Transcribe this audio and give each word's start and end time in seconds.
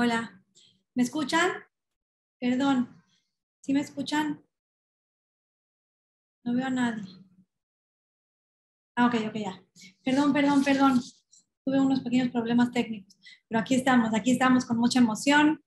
Hola, 0.00 0.40
¿me 0.94 1.02
escuchan? 1.02 1.50
Perdón, 2.38 3.02
¿sí 3.60 3.72
me 3.72 3.80
escuchan? 3.80 4.40
No 6.44 6.54
veo 6.54 6.66
a 6.66 6.70
nadie. 6.70 7.02
Ah, 8.94 9.06
ok, 9.06 9.14
ok, 9.26 9.34
ya. 9.34 9.60
Perdón, 10.04 10.32
perdón, 10.32 10.62
perdón. 10.62 11.00
Tuve 11.64 11.80
unos 11.80 11.98
pequeños 12.02 12.28
problemas 12.28 12.70
técnicos, 12.70 13.18
pero 13.48 13.60
aquí 13.60 13.74
estamos, 13.74 14.14
aquí 14.14 14.30
estamos 14.30 14.64
con 14.64 14.78
mucha 14.78 15.00
emoción. 15.00 15.64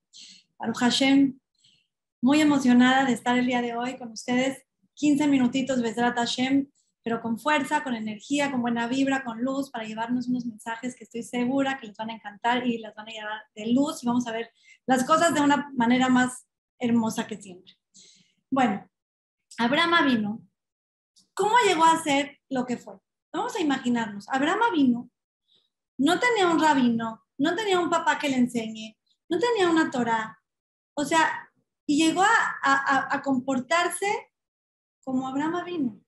Baruch 0.57 0.77
Hashem, 0.77 1.37
muy 2.21 2.39
emocionada 2.39 3.03
de 3.03 3.11
estar 3.11 3.37
el 3.37 3.47
día 3.47 3.61
de 3.61 3.75
hoy 3.75 3.97
con 3.97 4.13
ustedes. 4.13 4.63
15 4.93 5.27
minutitos, 5.27 5.81
Besrat 5.81 6.15
Hashem, 6.15 6.71
pero 7.03 7.21
con 7.21 7.39
fuerza, 7.39 7.83
con 7.83 7.95
energía, 7.95 8.51
con 8.51 8.61
buena 8.61 8.87
vibra, 8.87 9.23
con 9.23 9.41
luz, 9.41 9.69
para 9.71 9.85
llevarnos 9.85 10.27
unos 10.27 10.45
mensajes 10.45 10.95
que 10.95 11.03
estoy 11.03 11.23
segura 11.23 11.77
que 11.79 11.87
les 11.87 11.97
van 11.97 12.09
a 12.09 12.15
encantar 12.15 12.65
y 12.65 12.77
les 12.77 12.93
van 12.95 13.07
a 13.07 13.11
llevar 13.11 13.41
de 13.55 13.73
luz 13.73 14.03
y 14.03 14.07
vamos 14.07 14.27
a 14.27 14.31
ver 14.31 14.51
las 14.85 15.03
cosas 15.05 15.33
de 15.33 15.41
una 15.41 15.71
manera 15.73 16.09
más 16.09 16.45
hermosa 16.79 17.27
que 17.27 17.41
siempre. 17.41 17.73
Bueno, 18.49 18.89
Abraham 19.57 20.05
vino. 20.05 20.47
¿Cómo 21.33 21.55
llegó 21.65 21.85
a 21.85 22.01
ser 22.03 22.39
lo 22.49 22.65
que 22.65 22.77
fue? 22.77 22.99
Vamos 23.33 23.55
a 23.55 23.61
imaginarnos, 23.61 24.27
Abraham 24.29 24.59
vino, 24.73 25.09
no 25.97 26.19
tenía 26.19 26.47
un 26.47 26.59
rabino, 26.59 27.23
no 27.37 27.55
tenía 27.55 27.79
un 27.79 27.89
papá 27.89 28.19
que 28.19 28.27
le 28.27 28.35
enseñe, 28.35 28.97
no 29.29 29.39
tenía 29.39 29.69
una 29.69 29.89
Torah, 29.89 30.37
o 30.93 31.05
sea, 31.05 31.49
y 31.85 32.05
llegó 32.05 32.23
a, 32.23 33.21
comportarse 33.23 34.31
como 35.03 35.27
Abraham 35.27 35.65
vino. 35.65 36.01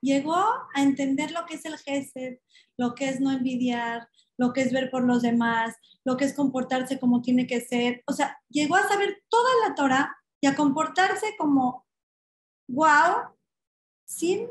Llegó 0.00 0.36
a 0.36 0.82
entender 0.82 1.30
lo 1.30 1.46
que 1.46 1.54
es 1.54 1.64
el 1.64 1.78
gesed, 1.78 2.38
lo 2.76 2.94
que 2.94 3.08
es 3.08 3.20
no 3.20 3.30
envidiar, 3.32 4.08
lo 4.36 4.52
que 4.52 4.62
es 4.62 4.72
ver 4.72 4.90
por 4.90 5.04
los 5.04 5.22
demás, 5.22 5.74
lo 6.04 6.16
que 6.16 6.24
es 6.24 6.34
comportarse 6.34 6.98
como 6.98 7.22
tiene 7.22 7.46
que 7.46 7.60
ser. 7.60 8.02
O 8.06 8.12
sea, 8.12 8.38
llegó 8.48 8.76
a 8.76 8.88
saber 8.88 9.22
toda 9.28 9.50
la 9.66 9.74
Torah 9.74 10.16
y 10.40 10.46
a 10.46 10.54
comportarse 10.54 11.36
como 11.38 11.86
wow, 12.68 13.34
sin 14.04 14.48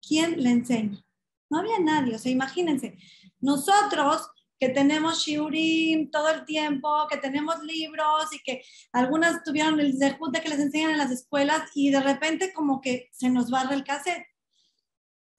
quien 0.00 0.42
le 0.42 0.50
enseñe. 0.50 1.04
No 1.50 1.60
había 1.60 1.78
nadie, 1.78 2.14
o 2.14 2.18
sea, 2.18 2.30
imagínense, 2.30 2.98
nosotros 3.40 4.30
que 4.58 4.68
tenemos 4.68 5.24
shiurim 5.24 6.10
todo 6.10 6.28
el 6.30 6.44
tiempo, 6.44 7.06
que 7.08 7.16
tenemos 7.16 7.62
libros 7.62 8.32
y 8.32 8.40
que 8.40 8.62
algunas 8.92 9.44
tuvieron 9.44 9.78
el 9.78 9.98
de 9.98 10.16
que 10.42 10.48
les 10.48 10.58
enseñan 10.58 10.90
en 10.90 10.98
las 10.98 11.10
escuelas 11.10 11.70
y 11.74 11.90
de 11.90 12.00
repente 12.00 12.52
como 12.52 12.80
que 12.80 13.08
se 13.12 13.30
nos 13.30 13.50
barra 13.50 13.74
el 13.74 13.84
cassette. 13.84 14.26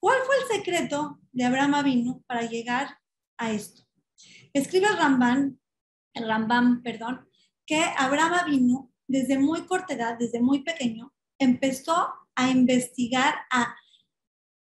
¿Cuál 0.00 0.18
fue 0.26 0.36
el 0.36 0.58
secreto 0.58 1.20
de 1.32 1.44
Abraham 1.44 1.74
Avinu 1.74 2.22
para 2.26 2.42
llegar 2.42 2.98
a 3.38 3.52
esto? 3.52 3.82
Escribe 4.52 4.88
el 4.88 4.96
Ramban, 4.96 5.60
el 6.14 6.26
Rambam, 6.26 6.82
perdón, 6.82 7.28
que 7.66 7.82
Abraham 7.96 8.34
Avinu 8.34 8.90
desde 9.06 9.38
muy 9.38 9.66
corta 9.66 9.94
edad, 9.94 10.16
desde 10.18 10.40
muy 10.40 10.62
pequeño, 10.62 11.12
empezó 11.38 12.12
a 12.34 12.48
investigar, 12.48 13.34
a, 13.50 13.76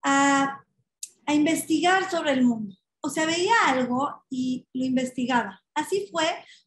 a, 0.03 0.65
a 1.25 1.33
investigar 1.33 2.09
sobre 2.09 2.31
el 2.31 2.43
mundo 2.43 2.75
o 3.07 3.09
sea, 3.09 3.25
veía 3.25 3.53
algo 3.67 4.25
y 4.29 4.67
lo 4.73 4.85
investigaba. 4.85 5.63
Así 5.73 6.07
fue 6.11 6.25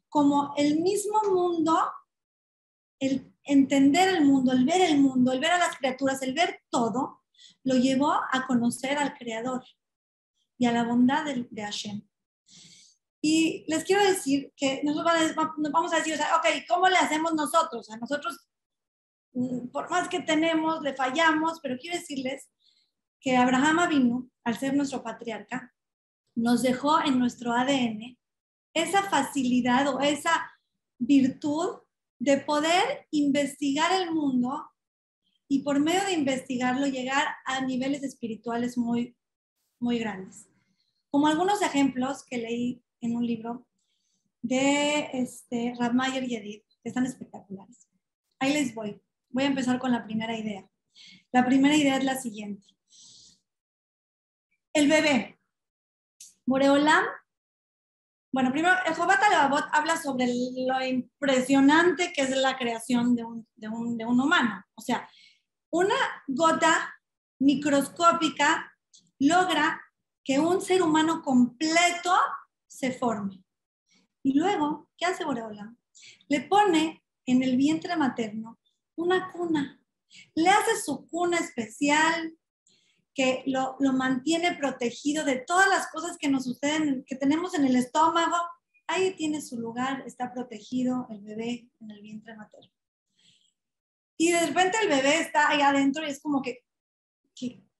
como 0.08 0.54
el 0.56 0.80
mismo 0.80 1.20
mundo, 1.30 1.76
el 2.98 3.32
entender 3.44 4.08
el 4.08 4.24
mundo, 4.24 4.52
el 4.52 4.64
ver 4.64 4.80
el 4.80 5.00
mundo, 5.00 5.32
el 5.32 5.40
ver 5.40 5.52
a 5.52 5.58
las 5.58 5.76
criaturas, 5.76 6.22
el 6.22 6.34
ver 6.34 6.62
todo, 6.70 7.19
lo 7.64 7.76
llevó 7.76 8.12
a 8.12 8.46
conocer 8.46 8.98
al 8.98 9.14
Creador 9.14 9.64
y 10.58 10.66
a 10.66 10.72
la 10.72 10.84
bondad 10.84 11.24
de, 11.24 11.62
Hashem. 11.62 12.02
Y 13.22 13.64
les 13.68 13.84
quiero 13.84 14.02
decir 14.04 14.52
que 14.56 14.82
nosotros 14.82 15.34
vamos 15.72 15.92
a 15.92 15.96
decir, 15.96 16.14
o 16.14 16.16
sea, 16.16 16.36
ok, 16.36 16.46
¿cómo 16.68 16.88
le 16.88 16.96
hacemos 16.96 17.34
nosotros? 17.34 17.90
A 17.90 17.96
nosotros, 17.96 18.48
mm, 19.32 19.68
por 19.68 19.90
más 19.90 20.08
que 20.08 20.20
tenemos, 20.20 20.82
le 20.82 20.94
fallamos, 20.94 21.60
pero 21.62 21.76
quiero 21.78 21.98
decirles 21.98 22.50
que 23.20 23.36
Abraham 23.36 23.88
vino, 23.88 24.30
al 24.44 24.58
ser 24.58 24.74
nuestro 24.74 25.02
patriarca, 25.02 25.74
nos 26.34 26.62
dejó 26.62 27.02
en 27.04 27.18
nuestro 27.18 27.52
ADN 27.52 28.18
esa 28.74 29.02
facilidad 29.02 29.88
o 29.88 30.00
esa 30.00 30.50
virtud 30.98 31.80
de 32.18 32.38
poder 32.38 33.06
investigar 33.10 33.92
el 33.92 34.12
mundo 34.12 34.69
y 35.52 35.64
por 35.64 35.80
medio 35.80 36.04
de 36.04 36.12
investigarlo 36.12 36.86
llegar 36.86 37.26
a 37.44 37.60
niveles 37.62 38.04
espirituales 38.04 38.78
muy, 38.78 39.16
muy 39.80 39.98
grandes. 39.98 40.48
Como 41.10 41.26
algunos 41.26 41.60
ejemplos 41.60 42.24
que 42.24 42.38
leí 42.38 42.84
en 43.00 43.16
un 43.16 43.26
libro 43.26 43.66
de 44.42 45.10
este, 45.12 45.74
Radmayer 45.76 46.22
y 46.22 46.36
Edith, 46.36 46.64
que 46.84 46.88
están 46.88 47.04
espectaculares. 47.04 47.88
Ahí 48.38 48.52
les 48.52 48.72
voy. 48.76 49.02
Voy 49.30 49.42
a 49.42 49.48
empezar 49.48 49.80
con 49.80 49.90
la 49.90 50.04
primera 50.04 50.38
idea. 50.38 50.70
La 51.32 51.44
primera 51.44 51.76
idea 51.76 51.96
es 51.96 52.04
la 52.04 52.14
siguiente. 52.14 52.68
El 54.72 54.88
bebé, 54.88 55.40
Moreolam, 56.46 57.06
bueno, 58.32 58.52
primero, 58.52 58.76
el 58.86 58.94
Jobat 58.94 59.20
Alevabot 59.20 59.64
habla 59.72 59.96
sobre 59.96 60.28
lo 60.28 60.80
impresionante 60.86 62.12
que 62.12 62.22
es 62.22 62.30
la 62.36 62.56
creación 62.56 63.16
de 63.16 63.24
un, 63.24 63.48
de, 63.56 63.68
un, 63.68 63.98
de 63.98 64.06
un 64.06 64.20
humano. 64.20 64.64
O 64.76 64.80
sea, 64.80 65.10
una 65.70 65.96
gota 66.26 66.94
microscópica 67.38 68.76
logra 69.18 69.80
que 70.24 70.38
un 70.38 70.60
ser 70.60 70.82
humano 70.82 71.22
completo 71.22 72.14
se 72.66 72.92
forme. 72.92 73.44
Y 74.22 74.38
luego, 74.38 74.88
¿qué 74.96 75.06
hace 75.06 75.24
Boreolam? 75.24 75.78
Le 76.28 76.42
pone 76.42 77.02
en 77.26 77.42
el 77.42 77.56
vientre 77.56 77.96
materno 77.96 78.58
una 78.96 79.30
cuna. 79.32 79.80
Le 80.34 80.48
hace 80.48 80.80
su 80.82 81.06
cuna 81.08 81.38
especial, 81.38 82.36
que 83.14 83.42
lo, 83.46 83.76
mantiene 83.92 84.56
protegido 84.56 85.24
de 85.24 85.36
todas 85.36 85.68
las 85.68 85.88
cosas 85.88 86.16
que 86.18 86.28
nos 86.28 86.44
suceden, 86.44 87.04
que 87.06 87.16
tenemos 87.16 87.54
en 87.54 87.64
el 87.64 87.76
estómago. 87.76 88.36
Ahí 88.86 89.14
tiene 89.16 89.40
su 89.40 89.58
lugar, 89.58 90.02
está 90.06 90.32
protegido 90.32 91.06
el 91.10 91.20
bebé 91.20 91.68
en 91.80 91.90
el 91.90 92.00
vientre 92.02 92.36
materno. 92.36 92.72
Y 94.20 94.32
de 94.32 94.46
repente 94.48 94.76
el 94.82 94.90
bebé 94.90 95.18
está 95.18 95.48
ahí 95.48 95.62
adentro 95.62 96.06
y 96.06 96.10
es 96.10 96.20
como 96.20 96.42
que, 96.42 96.62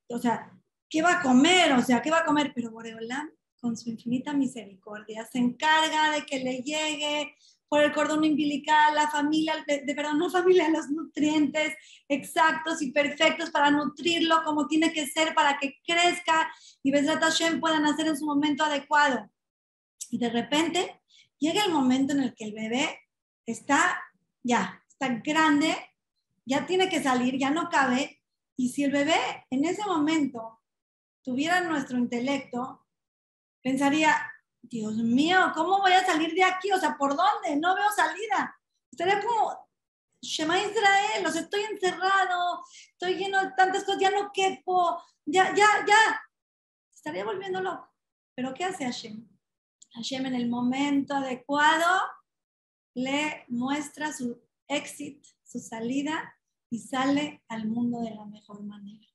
o 0.08 0.18
sea, 0.18 0.50
¿qué 0.88 1.02
va 1.02 1.18
a 1.18 1.22
comer? 1.22 1.70
O 1.74 1.82
sea, 1.82 2.00
¿qué 2.00 2.10
va 2.10 2.20
a 2.20 2.24
comer? 2.24 2.52
Pero 2.54 2.70
Boreolam, 2.70 3.30
con 3.60 3.76
su 3.76 3.90
infinita 3.90 4.32
misericordia, 4.32 5.28
se 5.30 5.38
encarga 5.38 6.12
de 6.12 6.24
que 6.24 6.38
le 6.38 6.62
llegue 6.62 7.34
por 7.68 7.82
el 7.82 7.92
cordón 7.92 8.24
umbilical, 8.24 8.94
la 8.94 9.10
familia, 9.10 9.62
de, 9.66 9.94
perdón, 9.94 10.18
no 10.18 10.30
familia, 10.30 10.70
los 10.70 10.88
nutrientes 10.88 11.74
exactos 12.08 12.80
y 12.80 12.90
perfectos 12.90 13.50
para 13.50 13.70
nutrirlo 13.70 14.42
como 14.42 14.66
tiene 14.66 14.94
que 14.94 15.06
ser 15.08 15.34
para 15.34 15.58
que 15.58 15.76
crezca 15.86 16.50
y 16.82 16.90
Besrat 16.90 17.22
Hashem 17.22 17.60
pueda 17.60 17.80
nacer 17.80 18.06
en 18.06 18.16
su 18.16 18.24
momento 18.24 18.64
adecuado. 18.64 19.30
Y 20.08 20.16
de 20.16 20.30
repente 20.30 21.02
llega 21.38 21.66
el 21.66 21.72
momento 21.72 22.14
en 22.14 22.20
el 22.20 22.34
que 22.34 22.44
el 22.44 22.54
bebé 22.54 22.98
está 23.44 24.00
ya, 24.42 24.82
está 24.88 25.20
grande, 25.22 25.76
ya 26.46 26.66
tiene 26.66 26.88
que 26.88 27.02
salir, 27.02 27.38
ya 27.38 27.50
no 27.50 27.68
cabe. 27.68 28.22
Y 28.56 28.68
si 28.70 28.84
el 28.84 28.92
bebé 28.92 29.46
en 29.50 29.64
ese 29.64 29.84
momento 29.84 30.60
tuviera 31.22 31.60
nuestro 31.60 31.98
intelecto, 31.98 32.86
pensaría, 33.62 34.16
Dios 34.62 34.96
mío, 34.96 35.52
¿cómo 35.54 35.78
voy 35.78 35.92
a 35.92 36.04
salir 36.04 36.34
de 36.34 36.44
aquí? 36.44 36.70
O 36.72 36.78
sea, 36.78 36.96
¿por 36.96 37.16
dónde? 37.16 37.56
No 37.56 37.74
veo 37.74 37.90
salida. 37.94 38.58
Estaría 38.90 39.20
como, 39.20 39.70
Shema 40.22 40.58
Israel, 40.58 41.24
estoy 41.24 41.62
encerrado, 41.62 42.62
estoy 42.92 43.14
lleno 43.14 43.40
de 43.40 43.52
tantas 43.52 43.84
cosas, 43.84 44.00
ya 44.00 44.10
no 44.10 44.30
quepo, 44.32 45.02
ya, 45.24 45.54
ya, 45.54 45.66
ya. 45.86 46.22
Estaría 46.94 47.24
volviendo 47.24 47.60
loco. 47.60 47.88
Pero 48.34 48.52
¿qué 48.52 48.64
hace 48.64 48.84
Hashem? 48.84 49.26
Hashem 49.92 50.26
en 50.26 50.34
el 50.34 50.48
momento 50.48 51.14
adecuado 51.14 52.02
le 52.94 53.44
muestra 53.48 54.12
su 54.12 54.42
éxito, 54.68 55.28
su 55.50 55.58
salida 55.58 56.36
y 56.70 56.78
sale 56.78 57.42
al 57.48 57.66
mundo 57.66 58.00
de 58.00 58.14
la 58.14 58.24
mejor 58.26 58.62
manera. 58.62 59.06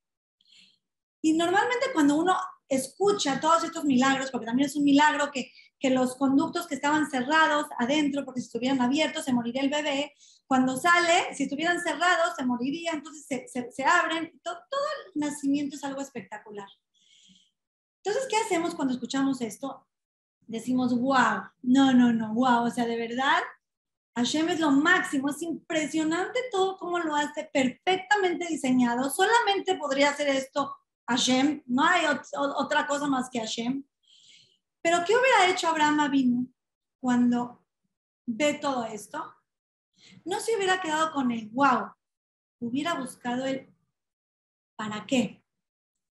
Y 1.21 1.33
normalmente 1.33 1.87
cuando 1.93 2.17
uno 2.17 2.35
escucha 2.67 3.39
todos 3.39 3.63
estos 3.63 3.85
milagros, 3.85 4.31
porque 4.31 4.45
también 4.45 4.67
es 4.67 4.75
un 4.75 4.83
milagro 4.83 5.31
que, 5.31 5.51
que 5.79 5.89
los 5.89 6.15
conductos 6.15 6.67
que 6.67 6.75
estaban 6.75 7.09
cerrados 7.09 7.67
adentro, 7.79 8.25
porque 8.25 8.41
si 8.41 8.47
estuvieran 8.47 8.81
abiertos 8.81 9.25
se 9.25 9.33
moriría 9.33 9.61
el 9.61 9.69
bebé, 9.69 10.13
cuando 10.47 10.77
sale, 10.77 11.33
si 11.33 11.43
estuvieran 11.43 11.81
cerrados 11.81 12.35
se 12.35 12.45
moriría, 12.45 12.91
entonces 12.91 13.25
se, 13.51 13.71
se, 13.71 13.83
abren, 13.83 14.39
todo, 14.43 14.55
todo 14.69 14.81
el 15.13 15.21
nacimiento 15.21 15.75
es 15.75 15.83
algo 15.83 16.01
espectacular. 16.01 16.67
Entonces, 18.03 18.27
¿qué 18.29 18.37
hacemos 18.37 18.75
cuando 18.75 18.93
escuchamos 18.93 19.41
esto? 19.41 19.87
Decimos, 20.41 20.93
wow, 20.99 21.49
no, 21.63 21.93
no, 21.93 22.13
no, 22.13 22.33
wow, 22.35 22.65
o 22.65 22.69
sea, 22.69 22.85
de 22.85 22.97
verdad, 22.97 23.41
Hashem 24.15 24.49
es 24.49 24.59
lo 24.59 24.71
máximo, 24.71 25.29
es 25.29 25.41
impresionante 25.41 26.39
todo 26.51 26.77
cómo 26.77 26.99
lo 26.99 27.15
hace, 27.15 27.49
perfectamente 27.51 28.47
diseñado, 28.47 29.09
solamente 29.09 29.75
podría 29.75 30.11
hacer 30.11 30.29
esto 30.29 30.75
Hashem, 31.07 31.61
no 31.67 31.83
hay 31.83 32.05
otra 32.57 32.87
cosa 32.87 33.07
más 33.07 33.29
que 33.29 33.39
Hashem. 33.39 33.83
Pero 34.81 34.99
¿qué 35.05 35.13
hubiera 35.15 35.51
hecho 35.51 35.67
Abraham 35.67 35.99
Avinu 35.99 36.51
cuando 36.99 37.63
ve 38.25 38.55
todo 38.55 38.85
esto, 38.85 39.33
no 40.23 40.39
se 40.39 40.55
hubiera 40.55 40.81
quedado 40.81 41.11
con 41.11 41.31
el 41.31 41.49
wow, 41.49 41.91
hubiera 42.59 42.95
buscado 42.95 43.45
el 43.45 43.71
¿para 44.75 45.05
qué? 45.05 45.43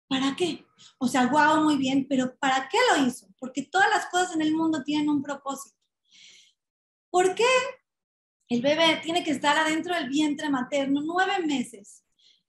¿Para 0.08 0.36
qué? 0.36 0.66
O 0.98 1.08
sea, 1.08 1.26
wow, 1.26 1.64
muy 1.64 1.76
bien, 1.76 2.06
pero 2.08 2.36
¿para 2.36 2.68
qué 2.68 2.78
lo 2.90 3.06
hizo? 3.06 3.26
Porque 3.38 3.62
todas 3.62 3.88
las 3.90 4.06
cosas 4.06 4.34
en 4.34 4.42
el 4.42 4.54
mundo 4.54 4.82
tienen 4.82 5.08
un 5.08 5.22
propósito. 5.22 5.76
¿Por 7.10 7.34
qué 7.34 7.46
el 8.52 8.62
bebé 8.62 9.00
tiene 9.02 9.24
que 9.24 9.30
estar 9.30 9.56
adentro 9.56 9.94
del 9.94 10.08
vientre 10.08 10.50
materno 10.50 11.00
nueve 11.02 11.44
meses? 11.46 12.04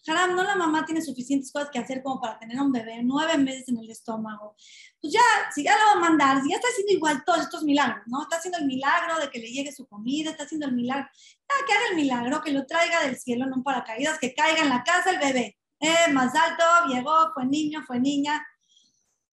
Haram, 0.05 0.35
no 0.35 0.43
la 0.43 0.55
mamá 0.55 0.85
tiene 0.85 1.01
suficientes 1.01 1.49
cosas 1.51 1.69
que 1.71 1.79
hacer 1.79 2.03
como 2.03 2.19
para 2.19 2.37
tener 2.37 2.59
un 2.59 2.73
bebé 2.73 2.99
nueve 3.03 3.37
meses 3.37 3.69
en 3.69 3.77
el 3.77 3.89
estómago. 3.89 4.55
Pues 4.99 5.13
ya, 5.13 5.21
si 5.55 5.63
ya 5.63 5.77
lo 5.77 5.85
va 5.85 5.91
a 5.93 6.09
mandar, 6.09 6.41
si 6.41 6.49
ya 6.49 6.57
está 6.57 6.67
haciendo 6.67 6.91
igual 6.91 7.23
todos 7.25 7.43
estos 7.43 7.63
milagros, 7.63 8.03
¿no? 8.07 8.23
Está 8.23 8.35
haciendo 8.35 8.57
el 8.57 8.65
milagro 8.65 9.17
de 9.19 9.29
que 9.29 9.39
le 9.39 9.49
llegue 9.49 9.71
su 9.71 9.87
comida, 9.87 10.31
está 10.31 10.43
haciendo 10.43 10.67
el 10.67 10.73
milagro, 10.73 11.07
ah, 11.47 11.65
que 11.65 11.73
haga 11.73 11.87
el 11.91 11.95
milagro, 11.95 12.41
que 12.41 12.51
lo 12.51 12.65
traiga 12.65 13.01
del 13.03 13.17
cielo, 13.17 13.45
no 13.45 13.55
un 13.55 13.63
paracaídas, 13.63 14.19
que 14.19 14.33
caiga 14.33 14.63
en 14.63 14.69
la 14.69 14.83
casa 14.83 15.11
el 15.11 15.19
bebé. 15.19 15.57
Eh, 15.79 16.11
más 16.11 16.35
alto, 16.35 16.63
llegó, 16.89 17.31
fue 17.33 17.45
niño, 17.45 17.81
fue 17.87 17.99
niña. 17.99 18.45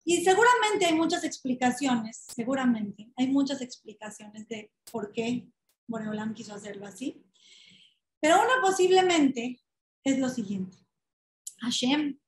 Y 0.05 0.23
seguramente 0.23 0.85
hay 0.85 0.93
muchas 0.93 1.25
explicaciones, 1.25 2.25
seguramente 2.33 3.11
hay 3.17 3.27
muchas 3.27 3.61
explicaciones 3.61 4.47
de 4.47 4.71
por 4.89 5.11
qué 5.11 5.45
Boreolam 5.91 6.33
quiso 6.33 6.55
hacerlo 6.55 6.87
así. 6.87 7.23
Pero 8.19 8.35
una 8.35 8.61
posiblemente 8.61 9.61
es 10.03 10.19
lo 10.19 10.29
siguiente. 10.29 10.77
Hashem 11.59 12.19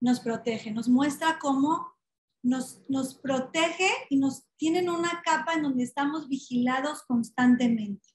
nos 0.00 0.20
protege, 0.20 0.72
nos 0.72 0.88
muestra 0.88 1.38
cómo 1.38 1.94
nos, 2.42 2.80
nos 2.88 3.14
protege 3.14 3.88
y 4.10 4.16
nos 4.16 4.44
tienen 4.56 4.90
una 4.90 5.22
capa 5.24 5.54
en 5.54 5.62
donde 5.62 5.84
estamos 5.84 6.28
vigilados 6.28 7.02
constantemente. 7.02 8.08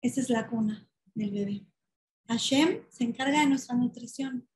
Esa 0.00 0.20
es 0.20 0.30
la 0.30 0.48
cuna 0.48 0.88
del 1.14 1.30
bebé. 1.32 1.66
Hashem 2.28 2.82
se 2.88 3.04
encarga 3.04 3.40
de 3.40 3.46
nuestra 3.46 3.76
nutrición. 3.76 4.48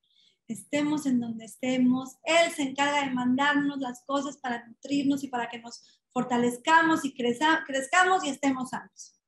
Estemos 0.48 1.06
en 1.06 1.20
donde 1.20 1.44
estemos, 1.44 2.16
Él 2.22 2.52
se 2.52 2.62
encarga 2.62 3.04
de 3.04 3.10
mandarnos 3.12 3.78
las 3.78 4.04
cosas 4.06 4.38
para 4.38 4.66
nutrirnos 4.66 5.24
y 5.24 5.28
para 5.28 5.48
que 5.48 5.58
nos 5.58 6.00
fortalezcamos 6.16 7.04
y 7.04 7.12
crezcamos 7.12 8.24
y 8.24 8.30
estemos 8.30 8.70
sanos. 8.70 9.20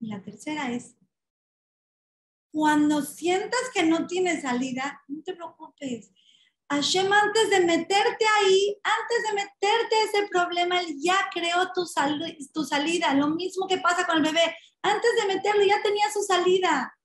Y 0.00 0.08
la 0.08 0.22
tercera 0.22 0.72
es 0.72 0.96
cuando 2.50 3.02
sientas 3.02 3.60
que 3.74 3.82
no 3.82 4.06
tienes 4.06 4.40
salida, 4.40 5.02
no 5.06 5.22
te 5.22 5.34
preocupes. 5.34 6.10
Hashem, 6.70 7.12
antes 7.12 7.50
de 7.50 7.60
meterte 7.66 8.24
ahí, 8.40 8.74
antes 8.82 9.22
de 9.28 9.34
meterte 9.34 10.02
ese 10.04 10.26
problema, 10.28 10.80
él 10.80 10.96
ya 10.98 11.28
creó 11.30 11.70
tu, 11.74 11.84
tu 12.54 12.64
salida. 12.64 13.12
Lo 13.12 13.28
mismo 13.28 13.68
que 13.68 13.76
pasa 13.76 14.06
con 14.06 14.16
el 14.16 14.22
bebé. 14.22 14.56
Antes 14.80 15.10
de 15.20 15.34
meterlo, 15.34 15.62
ya 15.62 15.82
tenía 15.82 16.10
su 16.10 16.22
salida. 16.22 16.96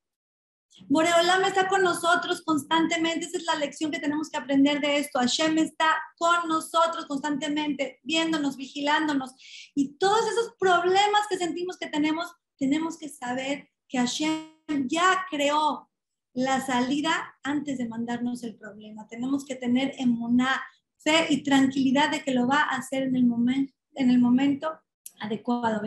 Boreolam 0.88 1.44
está 1.44 1.68
con 1.68 1.84
nosotros 1.84 2.42
constantemente. 2.42 3.26
Esa 3.26 3.38
es 3.38 3.46
la 3.46 3.56
lección 3.56 3.92
que 3.92 4.00
tenemos 4.00 4.30
que 4.30 4.38
aprender 4.38 4.80
de 4.80 4.98
esto. 4.98 5.20
Hashem 5.20 5.58
está 5.58 5.98
con 6.18 6.48
nosotros 6.48 7.06
constantemente, 7.06 8.00
viéndonos, 8.04 8.58
vigilándonos. 8.58 9.32
Y 9.76 9.98
todos 9.98 10.22
esos 10.32 10.54
problemas 10.60 11.22
que 11.30 11.38
sentimos 11.38 11.78
que 11.78 11.88
tenemos, 11.88 12.32
tenemos 12.58 12.98
que 12.98 13.10
saber 13.10 13.70
que 13.88 13.98
Hashem 13.98 14.88
ya 14.88 15.26
creó 15.30 15.90
la 16.34 16.66
salida 16.66 17.36
antes 17.44 17.78
de 17.78 17.88
mandarnos 17.88 18.44
el 18.44 18.56
problema. 18.56 19.08
Tenemos 19.08 19.46
que 19.46 19.56
tener 19.56 19.94
emuná, 19.98 20.62
fe 20.98 21.28
y 21.30 21.44
tranquilidad 21.44 22.12
de 22.12 22.24
que 22.24 22.34
lo 22.34 22.48
va 22.48 22.62
a 22.62 22.78
hacer 22.78 23.04
en 23.04 23.16
el 23.16 23.26
momento, 23.26 23.74
en 23.96 24.10
el 24.10 24.20
momento 24.20 24.80
adecuado. 25.20 25.82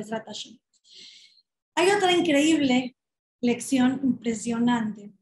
Hay 1.74 1.90
otra 1.90 2.12
increíble 2.12 2.96
lección 3.42 4.00
impresionante. 4.02 5.12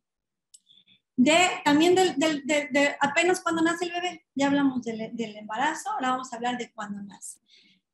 De, 1.16 1.36
también 1.64 1.94
de, 1.94 2.96
apenas 3.00 3.40
cuando 3.40 3.62
nace 3.62 3.86
el 3.86 3.92
bebé, 3.92 4.24
ya 4.34 4.46
hablamos 4.46 4.82
del, 4.82 5.14
del 5.14 5.36
embarazo, 5.36 5.90
ahora 5.90 6.10
vamos 6.10 6.32
a 6.32 6.36
hablar 6.36 6.56
de 6.56 6.72
cuando 6.72 7.02
nace. 7.02 7.40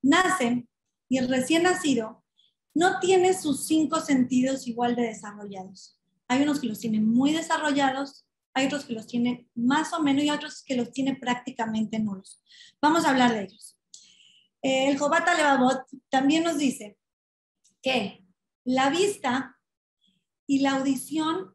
Nace 0.03 0.67
y 1.09 1.19
el 1.19 1.29
recién 1.29 1.63
nacido 1.63 2.23
no 2.75 3.01
tiene 3.01 3.33
sus 3.33 3.67
cinco 3.67 4.01
sentidos 4.01 4.69
igual 4.69 4.95
de 4.95 5.05
desarrollados. 5.05 5.99
Hay 6.29 6.43
unos 6.43 6.61
que 6.61 6.67
los 6.67 6.79
tienen 6.79 7.09
muy 7.09 7.33
desarrollados, 7.33 8.27
hay 8.53 8.67
otros 8.67 8.85
que 8.85 8.93
los 8.93 9.07
tienen 9.07 9.49
más 9.55 9.93
o 9.93 10.03
menos 10.03 10.25
y 10.25 10.31
otros 10.31 10.63
que 10.63 10.77
los 10.77 10.91
tienen 10.91 11.19
prácticamente 11.19 11.99
nulos. 11.99 12.43
Vamos 12.81 13.05
a 13.05 13.11
hablar 13.11 13.33
de 13.33 13.45
ellos. 13.45 13.79
El 14.63 14.99
Jobata 14.99 15.35
Levavot 15.35 15.87
también 16.11 16.45
nos 16.45 16.59
dice 16.59 16.97
que 17.83 18.25
la 18.65 18.91
vista 18.91 19.56
y 20.47 20.61
la 20.61 20.73
audición 20.73 21.55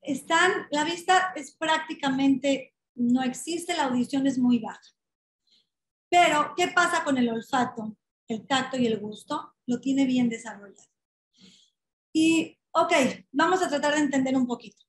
están, 0.00 0.66
la 0.70 0.84
vista 0.84 1.32
es 1.36 1.54
prácticamente, 1.54 2.74
no 2.94 3.22
existe, 3.22 3.76
la 3.76 3.84
audición 3.84 4.26
es 4.26 4.38
muy 4.38 4.58
baja. 4.58 4.80
Pero, 6.08 6.52
¿qué 6.56 6.68
pasa 6.68 7.04
con 7.04 7.16
el 7.16 7.30
olfato, 7.30 7.96
el 8.28 8.46
tacto 8.46 8.76
y 8.76 8.86
el 8.86 8.98
gusto? 8.98 9.52
lo 9.66 9.80
tiene 9.80 10.06
bien 10.06 10.28
desarrollado. 10.28 10.88
Y, 12.12 12.58
ok, 12.72 12.92
vamos 13.32 13.62
a 13.62 13.68
tratar 13.68 13.94
de 13.94 14.00
entender 14.00 14.36
un 14.36 14.46
poquito. 14.46 14.84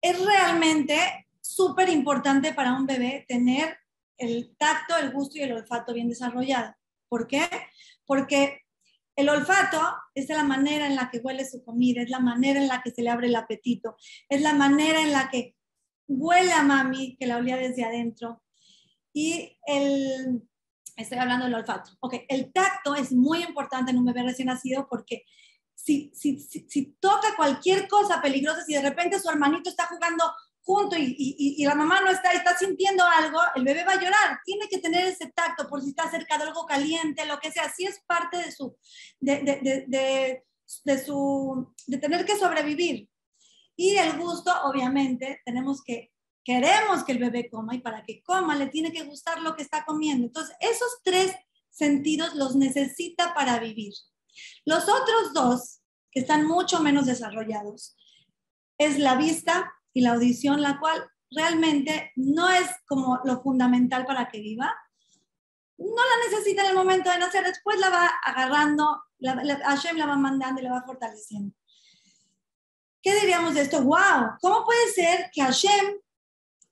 Es 0.00 0.24
realmente 0.24 1.28
súper 1.40 1.88
importante 1.88 2.52
para 2.54 2.74
un 2.74 2.86
bebé 2.86 3.24
tener 3.28 3.78
el 4.16 4.56
tacto, 4.56 4.96
el 4.96 5.12
gusto 5.12 5.38
y 5.38 5.42
el 5.42 5.52
olfato 5.52 5.92
bien 5.92 6.08
desarrollado. 6.08 6.74
¿Por 7.08 7.26
qué? 7.26 7.48
Porque 8.06 8.62
el 9.16 9.28
olfato 9.28 9.80
es 10.14 10.28
la 10.28 10.44
manera 10.44 10.86
en 10.86 10.96
la 10.96 11.10
que 11.10 11.18
huele 11.18 11.44
su 11.44 11.64
comida, 11.64 12.02
es 12.02 12.10
la 12.10 12.20
manera 12.20 12.60
en 12.60 12.68
la 12.68 12.82
que 12.82 12.90
se 12.90 13.02
le 13.02 13.10
abre 13.10 13.28
el 13.28 13.36
apetito, 13.36 13.96
es 14.28 14.42
la 14.42 14.52
manera 14.52 15.00
en 15.00 15.12
la 15.12 15.30
que 15.30 15.56
huele 16.08 16.52
a 16.52 16.62
mami, 16.62 17.16
que 17.16 17.26
la 17.26 17.36
olía 17.36 17.56
desde 17.56 17.84
adentro. 17.84 18.42
Y 19.12 19.56
el, 19.66 20.42
Estoy 20.96 21.18
hablando 21.18 21.46
del 21.46 21.54
olfato. 21.54 21.90
Ok, 22.00 22.14
el 22.28 22.52
tacto 22.52 22.94
es 22.94 23.12
muy 23.12 23.42
importante 23.42 23.90
en 23.90 23.98
un 23.98 24.04
bebé 24.04 24.22
recién 24.22 24.46
nacido 24.46 24.86
porque 24.88 25.24
si, 25.74 26.12
si, 26.14 26.38
si, 26.38 26.96
toca 27.00 27.34
cualquier 27.36 27.88
cosa 27.88 28.22
peligrosa, 28.22 28.64
si 28.64 28.74
de 28.74 28.82
repente 28.82 29.18
su 29.18 29.28
hermanito 29.28 29.68
está 29.68 29.86
jugando 29.86 30.24
junto 30.64 30.96
y, 30.96 31.14
y, 31.18 31.62
y, 31.62 31.64
la 31.66 31.74
mamá 31.74 32.00
no 32.00 32.10
está, 32.10 32.32
está 32.32 32.56
sintiendo 32.56 33.04
algo, 33.04 33.38
el 33.54 33.64
bebé 33.64 33.84
va 33.84 33.92
a 33.92 34.00
llorar. 34.00 34.40
Tiene 34.44 34.66
que 34.68 34.78
tener 34.78 35.04
ese 35.06 35.30
tacto 35.30 35.68
por 35.68 35.82
si 35.82 35.90
está 35.90 36.10
cerca 36.10 36.38
de 36.38 36.44
algo 36.44 36.64
caliente, 36.64 37.26
lo 37.26 37.38
que 37.38 37.52
sea. 37.52 37.70
Sí 37.72 37.84
es 37.84 38.00
parte 38.06 38.38
de 38.38 38.50
su, 38.50 38.76
de, 39.20 39.40
de, 39.42 39.84
de, 39.86 40.42
de, 40.84 41.04
su, 41.04 41.72
de 41.86 41.98
tener 41.98 42.24
que 42.24 42.38
sobrevivir. 42.38 43.08
Y 43.76 43.96
el 43.96 44.18
gusto, 44.18 44.50
obviamente, 44.64 45.42
tenemos 45.44 45.82
que 45.82 46.10
queremos 46.44 47.04
que 47.04 47.12
el 47.12 47.18
bebé 47.18 47.48
coma 47.48 47.74
y 47.74 47.80
para 47.80 48.04
que 48.04 48.22
coma 48.22 48.54
le 48.54 48.66
tiene 48.66 48.92
que 48.92 49.02
gustar 49.04 49.40
lo 49.40 49.56
que 49.56 49.62
está 49.62 49.84
comiendo. 49.84 50.26
Entonces, 50.26 50.54
esos 50.60 51.00
tres 51.02 51.34
sentidos 51.70 52.34
los 52.34 52.54
necesita 52.54 53.34
para 53.34 53.58
vivir. 53.58 53.92
Los 54.64 54.84
otros 54.84 55.32
dos, 55.32 55.80
que 56.10 56.20
están 56.20 56.46
mucho 56.46 56.80
menos 56.80 57.06
desarrollados, 57.06 57.96
es 58.78 58.98
la 58.98 59.16
vista 59.16 59.72
y 59.94 60.02
la 60.02 60.12
audición, 60.12 60.60
la 60.60 60.78
cual 60.78 61.08
realmente 61.30 62.12
no 62.16 62.50
es 62.50 62.68
como 62.86 63.20
lo 63.24 63.40
fundamental 63.42 64.04
para 64.04 64.28
que 64.28 64.40
viva. 64.40 64.74
No 65.78 65.86
la 65.86 66.30
necesita 66.30 66.62
en 66.62 66.70
el 66.70 66.76
momento 66.76 67.10
de 67.10 67.18
nacer, 67.18 67.44
después 67.44 67.78
la 67.78 67.90
va 67.90 68.06
agarrando, 68.24 69.02
la, 69.18 69.34
Hashem 69.64 69.96
la 69.96 70.06
va 70.06 70.16
mandando 70.16 70.60
y 70.60 70.64
la 70.64 70.72
va 70.72 70.82
fortaleciendo. 70.82 71.54
¿Qué 73.02 73.14
diríamos 73.20 73.54
de 73.54 73.62
esto? 73.62 73.82
¡Wow! 73.82 74.38
¿Cómo 74.40 74.64
puede 74.64 74.88
ser 74.92 75.30
que 75.32 75.42
Hashem 75.42 75.96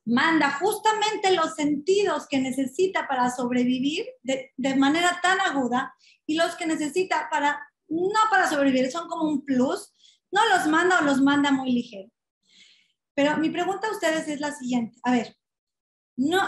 manda 0.05 0.51
justamente 0.53 1.35
los 1.35 1.55
sentidos 1.55 2.27
que 2.29 2.41
necesita 2.41 3.07
para 3.07 3.31
sobrevivir 3.31 4.07
de, 4.23 4.53
manera 4.77 5.21
tan 5.23 5.41
aguda 5.41 5.95
y 6.27 6.35
los 6.37 6.55
que 6.57 6.67
necesita 6.67 7.29
para, 7.31 7.61
no 7.89 8.21
para 8.31 8.49
sobrevivir, 8.49 8.91
son 8.91 9.09
como 9.09 9.29
un 9.29 9.45
plus, 9.45 9.93
no 10.31 10.41
los 10.49 10.67
manda 10.67 11.01
o 11.01 11.05
los 11.05 11.21
manda 11.21 11.51
muy 11.51 11.73
ligero. 11.73 12.11
Pero 13.15 13.37
mi 13.37 13.51
pregunta 13.51 13.89
a 13.89 13.93
ustedes 13.93 14.27
es 14.29 14.41
la 14.41 14.53
siguiente, 14.53 14.99
a 15.03 15.13
ver, 15.13 15.37
no, 16.17 16.41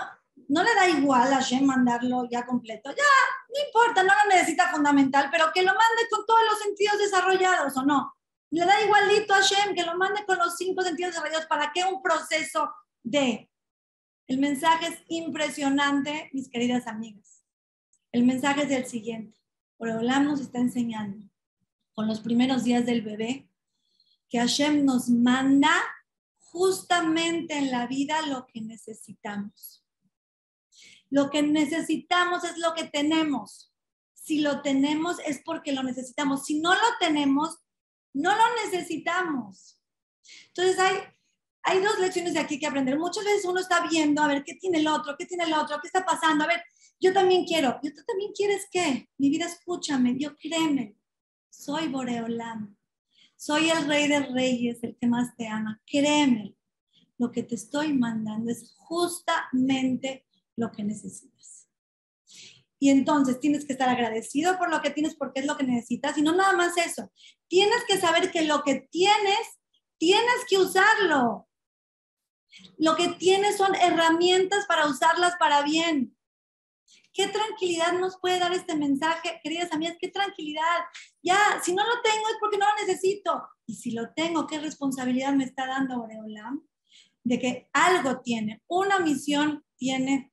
no 0.49 0.63
le 0.63 0.75
da 0.75 0.89
igual 0.89 1.33
a 1.33 1.41
Shem 1.41 1.65
mandarlo 1.65 2.29
ya 2.31 2.47
completo, 2.47 2.91
ya, 2.91 3.03
no 3.49 3.67
importa, 3.67 4.03
no 4.03 4.13
lo 4.13 4.35
necesita 4.35 4.71
fundamental, 4.71 5.29
pero 5.31 5.53
que 5.55 5.63
lo 5.63 5.73
mande 5.73 6.09
con 6.11 6.25
todos 6.27 6.41
los 6.51 6.59
sentidos 6.59 6.99
desarrollados 6.99 7.77
o 7.77 7.83
no. 7.85 8.15
Le 8.51 8.65
da 8.65 8.81
igualito 8.83 9.35
a 9.35 9.41
Shem 9.41 9.75
que 9.75 9.83
lo 9.83 9.97
mande 9.97 10.25
con 10.25 10.39
los 10.39 10.57
cinco 10.57 10.83
sentidos 10.83 11.13
desarrollados. 11.13 11.47
¿Para 11.47 11.73
qué 11.73 11.85
un 11.85 12.01
proceso 12.03 12.73
de. 13.03 13.51
El 14.27 14.39
mensaje 14.39 14.87
es 14.87 14.99
impresionante, 15.09 16.31
mis 16.33 16.49
queridas 16.49 16.87
amigas. 16.87 17.45
El 18.11 18.25
mensaje 18.25 18.63
es 18.63 18.71
el 18.71 18.87
siguiente. 18.87 19.39
Olam 19.77 20.25
nos 20.25 20.41
está 20.41 20.59
enseñando 20.59 21.29
con 21.95 22.07
los 22.07 22.21
primeros 22.21 22.65
días 22.65 22.87
del 22.87 23.03
bebé 23.03 23.49
que 24.29 24.39
Hashem 24.39 24.85
nos 24.85 25.09
manda 25.09 25.71
justamente 26.55 27.59
en 27.59 27.73
la 27.73 27.89
vida 27.89 28.23
lo 28.29 28.47
que 28.47 28.61
necesitamos. 28.61 29.85
Lo 31.11 31.29
que 31.29 31.43
necesitamos 31.43 32.45
es 32.45 32.59
lo 32.59 32.75
que 32.75 32.85
tenemos. 32.85 33.73
si 34.15 34.39
lo 34.41 34.63
tenemos 34.63 35.19
es 35.27 35.43
porque 35.45 35.73
lo 35.73 35.83
necesitamos. 35.83 36.47
Si 36.47 36.59
no 36.61 36.73
lo 36.73 36.89
tenemos, 36.99 37.59
no 38.15 38.31
lo 38.31 38.45
necesitamos. 38.65 39.79
Entonces 40.47 40.79
hay, 40.79 40.97
hay 41.65 41.81
dos 41.81 41.99
lecciones 41.99 42.35
de 42.35 42.41
aquí 42.41 42.59
que 42.59 42.69
aprender. 42.69 42.99
Muchas 42.99 43.25
veces 43.25 43.45
uno 43.45 43.61
está 43.61 43.87
viendo, 43.87 44.23
a 44.23 44.29
ver, 44.29 44.45
¿qué 44.45 44.55
tiene 44.55 44.79
el 44.79 44.87
otro? 44.87 45.17
¿Qué 45.19 45.27
tiene 45.27 45.45
el 45.45 45.53
otro? 45.53 45.79
¿Qué 45.83 45.89
está 45.89 46.07
pasando? 46.07 46.45
A 46.45 46.47
ver, 46.47 46.63
yo 47.01 47.13
también 47.13 47.45
quiero. 47.45 47.81
¿Y 47.83 47.91
tú 47.91 48.03
también 48.07 48.33
quieres 48.33 48.67
qué? 48.71 49.11
Mi 49.19 49.29
vida, 49.29 49.45
escúchame, 49.45 50.17
yo 50.17 50.37
créeme. 50.37 50.97
Soy 51.51 51.89
Boreolam. 51.89 52.77
Soy 53.37 53.71
el 53.71 53.87
rey 53.87 54.09
de 54.09 54.21
reyes, 54.21 54.83
el 54.83 54.97
que 54.97 55.07
más 55.07 55.37
te 55.37 55.49
ama. 55.49 55.81
Créeme. 55.87 56.57
Lo 57.19 57.31
que 57.31 57.43
te 57.43 57.55
estoy 57.55 57.93
mandando 57.93 58.51
es 58.51 58.75
justamente 58.77 60.27
lo 60.57 60.73
que 60.73 60.85
necesitas. 60.85 61.69
Y 62.79 62.91
entonces 62.91 63.41
tienes 63.41 63.65
que 63.65 63.73
estar 63.73 63.89
agradecido 63.89 64.59
por 64.59 64.71
lo 64.71 64.83
que 64.83 64.91
tienes 64.91 65.15
porque 65.15 65.41
es 65.41 65.47
lo 65.47 65.57
que 65.57 65.65
necesitas. 65.65 66.19
Y 66.19 66.23
no 66.23 66.35
nada 66.35 66.55
más 66.55 66.77
eso. 66.77 67.11
Tienes 67.49 67.83
que 67.89 67.99
saber 67.99 68.31
que 68.31 68.43
lo 68.43 68.63
que 68.63 68.87
tienes, 68.91 69.59
tienes 69.99 70.45
que 70.49 70.59
usarlo. 70.59 71.49
Lo 72.77 72.95
que 72.97 73.09
tienes 73.09 73.57
son 73.57 73.75
herramientas 73.75 74.67
para 74.67 74.87
usarlas 74.87 75.35
para 75.39 75.63
bien. 75.63 76.14
¿Qué 77.15 77.29
tranquilidad 77.29 77.93
nos 77.93 78.19
puede 78.19 78.41
dar 78.41 78.53
este 78.53 78.75
mensaje, 78.75 79.41
queridas 79.41 79.73
amigas? 79.73 79.97
¿Qué 80.01 80.09
tranquilidad? 80.09 80.81
Ya, 81.23 81.39
si 81.63 81.73
no 81.73 81.85
lo 81.85 82.03
tengo 82.03 82.29
es 82.29 82.37
porque 82.41 82.59
no 82.59 82.67
lo 82.67 82.87
necesito. 82.87 83.41
Y 83.67 83.77
si 83.77 83.93
lo 83.93 84.13
tengo, 84.15 84.49
¿qué 84.49 84.59
responsabilidad 84.59 85.33
me 85.33 85.45
está 85.45 85.65
dando 85.69 86.03
Oreolam? 86.03 86.67
De 87.23 87.39
que 87.39 87.71
algo 87.73 88.21
tiene, 88.21 88.63
una 88.67 88.99
misión 88.99 89.65
tiene 89.77 90.33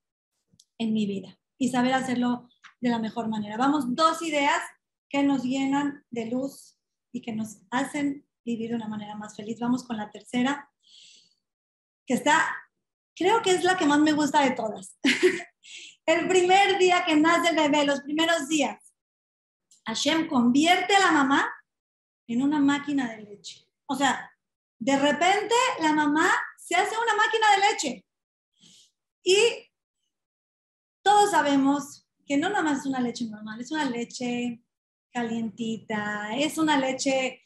en 0.79 0.91
mi 0.91 1.05
vida 1.05 1.39
y 1.59 1.69
saber 1.69 1.93
hacerlo 1.93 2.49
de 2.81 2.89
la 2.89 2.97
mejor 2.97 3.29
manera. 3.29 3.57
Vamos, 3.57 3.95
dos 3.95 4.23
ideas 4.23 4.61
que 5.07 5.21
nos 5.21 5.43
llenan 5.43 6.03
de 6.09 6.25
luz 6.25 6.79
y 7.11 7.21
que 7.21 7.31
nos 7.31 7.59
hacen 7.69 8.25
vivir 8.43 8.71
de 8.71 8.77
una 8.77 8.87
manera 8.87 9.15
más 9.15 9.35
feliz. 9.35 9.59
Vamos 9.59 9.83
con 9.83 9.97
la 9.97 10.09
tercera, 10.09 10.67
que 12.07 12.15
está, 12.15 12.43
creo 13.15 13.43
que 13.43 13.51
es 13.51 13.63
la 13.63 13.77
que 13.77 13.85
más 13.85 13.99
me 13.99 14.13
gusta 14.13 14.41
de 14.41 14.51
todas. 14.51 14.97
el 16.05 16.27
primer 16.27 16.77
día 16.77 17.03
que 17.05 17.15
nace 17.15 17.49
el 17.49 17.55
bebé, 17.55 17.85
los 17.85 18.01
primeros 18.01 18.47
días, 18.47 18.93
Hashem 19.85 20.27
convierte 20.27 20.95
a 20.95 20.99
la 20.99 21.11
mamá 21.11 21.51
en 22.27 22.41
una 22.41 22.59
máquina 22.59 23.11
de 23.11 23.23
leche. 23.23 23.67
O 23.85 23.95
sea, 23.95 24.31
de 24.79 24.97
repente 24.97 25.55
la 25.79 25.93
mamá 25.93 26.29
se 26.57 26.75
hace 26.75 26.95
una 26.97 27.15
máquina 27.15 27.51
de 27.51 27.71
leche. 27.71 28.05
Y 29.23 29.69
todos 31.03 31.31
sabemos 31.31 32.07
que 32.25 32.37
no 32.37 32.49
nada 32.49 32.63
más 32.63 32.79
es 32.79 32.85
una 32.85 32.99
leche 32.99 33.25
normal, 33.25 33.59
es 33.59 33.71
una 33.71 33.85
leche 33.85 34.63
calientita, 35.11 36.29
es 36.37 36.57
una 36.57 36.77
leche 36.77 37.41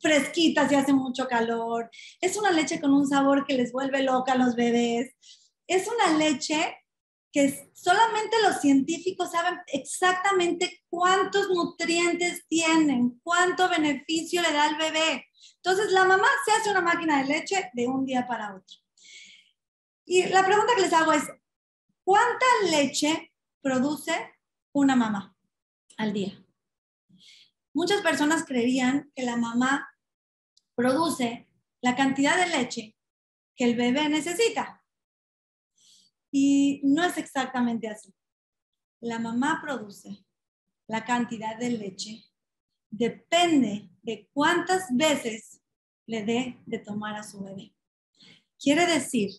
fresquita 0.00 0.68
si 0.68 0.74
hace 0.74 0.92
mucho 0.92 1.26
calor, 1.26 1.90
es 2.20 2.36
una 2.36 2.52
leche 2.52 2.80
con 2.80 2.94
un 2.94 3.06
sabor 3.06 3.44
que 3.44 3.54
les 3.54 3.72
vuelve 3.72 4.02
loca 4.02 4.32
a 4.32 4.38
los 4.38 4.54
bebés, 4.54 5.14
es 5.66 5.88
una 5.88 6.16
leche 6.16 6.76
que 7.32 7.70
solamente 7.72 8.36
los 8.42 8.60
científicos 8.60 9.32
saben 9.32 9.58
exactamente 9.66 10.84
cuántos 10.90 11.48
nutrientes 11.48 12.46
tienen, 12.46 13.18
cuánto 13.22 13.70
beneficio 13.70 14.42
le 14.42 14.52
da 14.52 14.64
al 14.64 14.76
bebé. 14.76 15.26
Entonces 15.56 15.92
la 15.92 16.04
mamá 16.04 16.28
se 16.44 16.52
hace 16.52 16.70
una 16.70 16.82
máquina 16.82 17.22
de 17.22 17.28
leche 17.28 17.70
de 17.72 17.88
un 17.88 18.04
día 18.04 18.26
para 18.26 18.54
otro. 18.54 18.76
Y 20.04 20.24
la 20.24 20.44
pregunta 20.44 20.74
que 20.76 20.82
les 20.82 20.92
hago 20.92 21.12
es, 21.12 21.22
¿cuánta 22.04 22.46
leche 22.70 23.32
produce 23.62 24.12
una 24.72 24.94
mamá 24.94 25.34
al 25.96 26.12
día? 26.12 26.38
Muchas 27.72 28.02
personas 28.02 28.44
creían 28.44 29.10
que 29.14 29.22
la 29.22 29.36
mamá 29.36 29.88
produce 30.74 31.48
la 31.80 31.96
cantidad 31.96 32.36
de 32.36 32.58
leche 32.58 32.96
que 33.56 33.64
el 33.64 33.76
bebé 33.76 34.10
necesita. 34.10 34.81
Y 36.32 36.80
no 36.82 37.04
es 37.04 37.18
exactamente 37.18 37.88
así. 37.88 38.12
La 39.00 39.18
mamá 39.18 39.60
produce 39.62 40.24
la 40.88 41.04
cantidad 41.04 41.58
de 41.58 41.70
leche. 41.70 42.24
Depende 42.90 43.90
de 44.02 44.28
cuántas 44.32 44.86
veces 44.96 45.60
le 46.06 46.24
dé 46.24 46.58
de 46.64 46.78
tomar 46.78 47.16
a 47.16 47.22
su 47.22 47.42
bebé. 47.44 47.74
Quiere 48.58 48.86
decir 48.86 49.30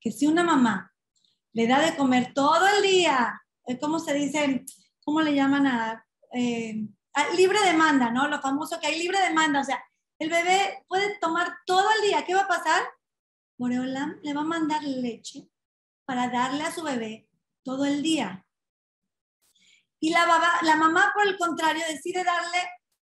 que 0.00 0.10
si 0.10 0.26
una 0.26 0.42
mamá 0.42 0.94
le 1.52 1.66
da 1.66 1.80
de 1.80 1.96
comer 1.96 2.32
todo 2.32 2.66
el 2.66 2.82
día, 2.82 3.42
eh, 3.66 3.78
¿cómo 3.78 3.98
se 3.98 4.14
dice? 4.14 4.64
¿Cómo 5.04 5.20
le 5.20 5.34
llaman 5.34 5.66
a, 5.66 6.06
eh, 6.32 6.86
a 7.12 7.34
libre 7.34 7.58
demanda, 7.64 8.10
¿no? 8.10 8.28
Lo 8.28 8.40
famoso 8.40 8.80
que 8.80 8.86
hay 8.86 8.98
libre 8.98 9.20
demanda, 9.20 9.60
o 9.60 9.64
sea, 9.64 9.82
el 10.18 10.30
bebé 10.30 10.84
puede 10.88 11.18
tomar 11.18 11.52
todo 11.66 11.86
el 11.96 12.08
día. 12.08 12.24
¿Qué 12.24 12.34
va 12.34 12.42
a 12.42 12.48
pasar? 12.48 12.82
Moreolam 13.58 14.20
le 14.22 14.32
va 14.32 14.40
a 14.40 14.44
mandar 14.44 14.82
leche 14.82 15.50
para 16.10 16.28
darle 16.28 16.64
a 16.64 16.72
su 16.72 16.82
bebé 16.82 17.28
todo 17.62 17.84
el 17.84 18.02
día. 18.02 18.44
Y 20.00 20.10
la, 20.10 20.26
mamá, 20.76 21.12
por 21.14 21.24
el 21.24 21.38
contrario, 21.38 21.84
decide 21.88 22.24
darle, 22.24 22.58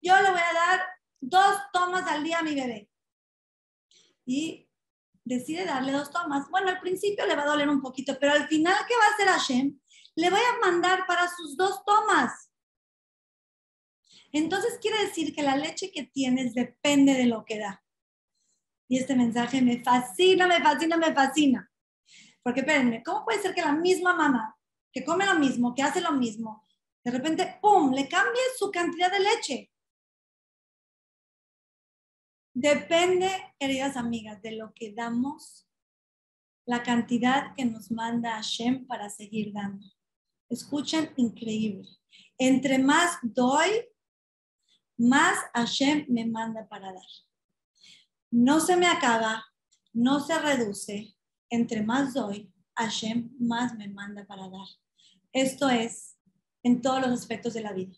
yo 0.02 0.16
le 0.22 0.32
voy 0.32 0.40
a 0.40 0.54
dar 0.54 0.86
dos 1.20 1.58
tomas 1.74 2.08
al 2.08 2.24
día 2.24 2.40
a 2.40 2.44
mi 2.44 2.56
bebé. 2.56 2.90
Y 4.26 4.70
decide 5.26 5.66
darle 5.66 5.92
dos 5.92 6.12
tomas. 6.12 6.50
Bueno, 6.50 6.70
al 6.70 6.80
principio 6.80 7.26
le 7.26 7.36
va 7.36 7.44
a 7.44 7.48
doler 7.48 7.68
un 7.68 7.82
poquito, 7.82 8.18
pero 8.18 8.32
al 8.32 8.48
final, 8.48 8.74
¿qué 8.88 8.94
va 8.96 9.04
a 9.04 9.14
hacer 9.14 9.28
Hashem? 9.28 9.78
Le 10.16 10.30
voy 10.30 10.40
a 10.40 10.66
mandar 10.66 11.06
para 11.06 11.28
sus 11.28 11.58
dos 11.58 11.84
tomas. 11.84 12.54
Entonces 14.32 14.80
quiere 14.80 15.08
decir 15.08 15.36
que 15.36 15.44
la 15.44 15.58
leche 15.58 15.92
que 15.92 16.04
tienes 16.04 16.54
depende 16.54 17.16
de 17.16 17.26
lo 17.26 17.44
que 17.44 17.60
da. 17.60 17.84
Y 18.88 18.98
este 18.98 19.14
mensaje 19.14 19.62
me 19.62 19.84
fascina, 19.84 20.48
me 20.48 20.62
fascina, 20.62 20.96
me 20.96 21.14
fascina. 21.14 21.70
Porque 22.44 22.60
espérenme, 22.60 23.02
¿cómo 23.04 23.24
puede 23.24 23.42
ser 23.42 23.56
que 23.56 23.62
la 23.62 23.72
misma 23.72 24.14
mamá, 24.14 24.58
que 24.92 25.04
come 25.04 25.26
lo 25.26 25.40
mismo, 25.40 25.74
que 25.74 25.82
hace 25.82 26.02
lo 26.02 26.12
mismo, 26.12 26.68
de 27.04 27.12
repente, 27.12 27.58
¡pum!, 27.62 27.92
le 27.94 28.08
cambie 28.08 28.42
su 28.58 28.70
cantidad 28.70 29.12
de 29.12 29.20
leche? 29.20 29.72
Depende, 32.54 33.30
queridas 33.58 33.98
amigas, 33.98 34.42
de 34.42 34.52
lo 34.52 34.74
que 34.74 34.94
damos, 34.94 35.68
la 36.66 36.84
cantidad 36.84 37.56
que 37.56 37.66
nos 37.66 37.92
manda 37.92 38.36
Hashem 38.36 38.86
para 38.86 39.10
seguir 39.10 39.52
dando. 39.54 39.86
Escuchen, 40.50 41.12
increíble. 41.18 41.90
Entre 42.38 42.78
más 42.78 43.18
doy, 43.24 43.70
más 44.98 45.38
Hashem 45.54 46.06
me 46.10 46.26
manda 46.26 46.68
para 46.68 46.94
dar. 46.94 47.08
No 48.32 48.60
se 48.60 48.78
me 48.78 48.88
acaba, 48.88 49.46
no 49.92 50.20
se 50.20 50.38
reduce, 50.40 51.13
entre 51.54 51.84
más 51.84 52.16
doy, 52.16 52.52
Hashem 52.76 53.30
más 53.40 53.76
me 53.76 53.88
manda 53.88 54.26
para 54.26 54.50
dar. 54.50 54.68
Esto 55.32 55.70
es 55.70 56.18
en 56.64 56.82
todos 56.82 57.00
los 57.00 57.12
aspectos 57.12 57.54
de 57.54 57.62
la 57.62 57.74
vida. 57.74 57.96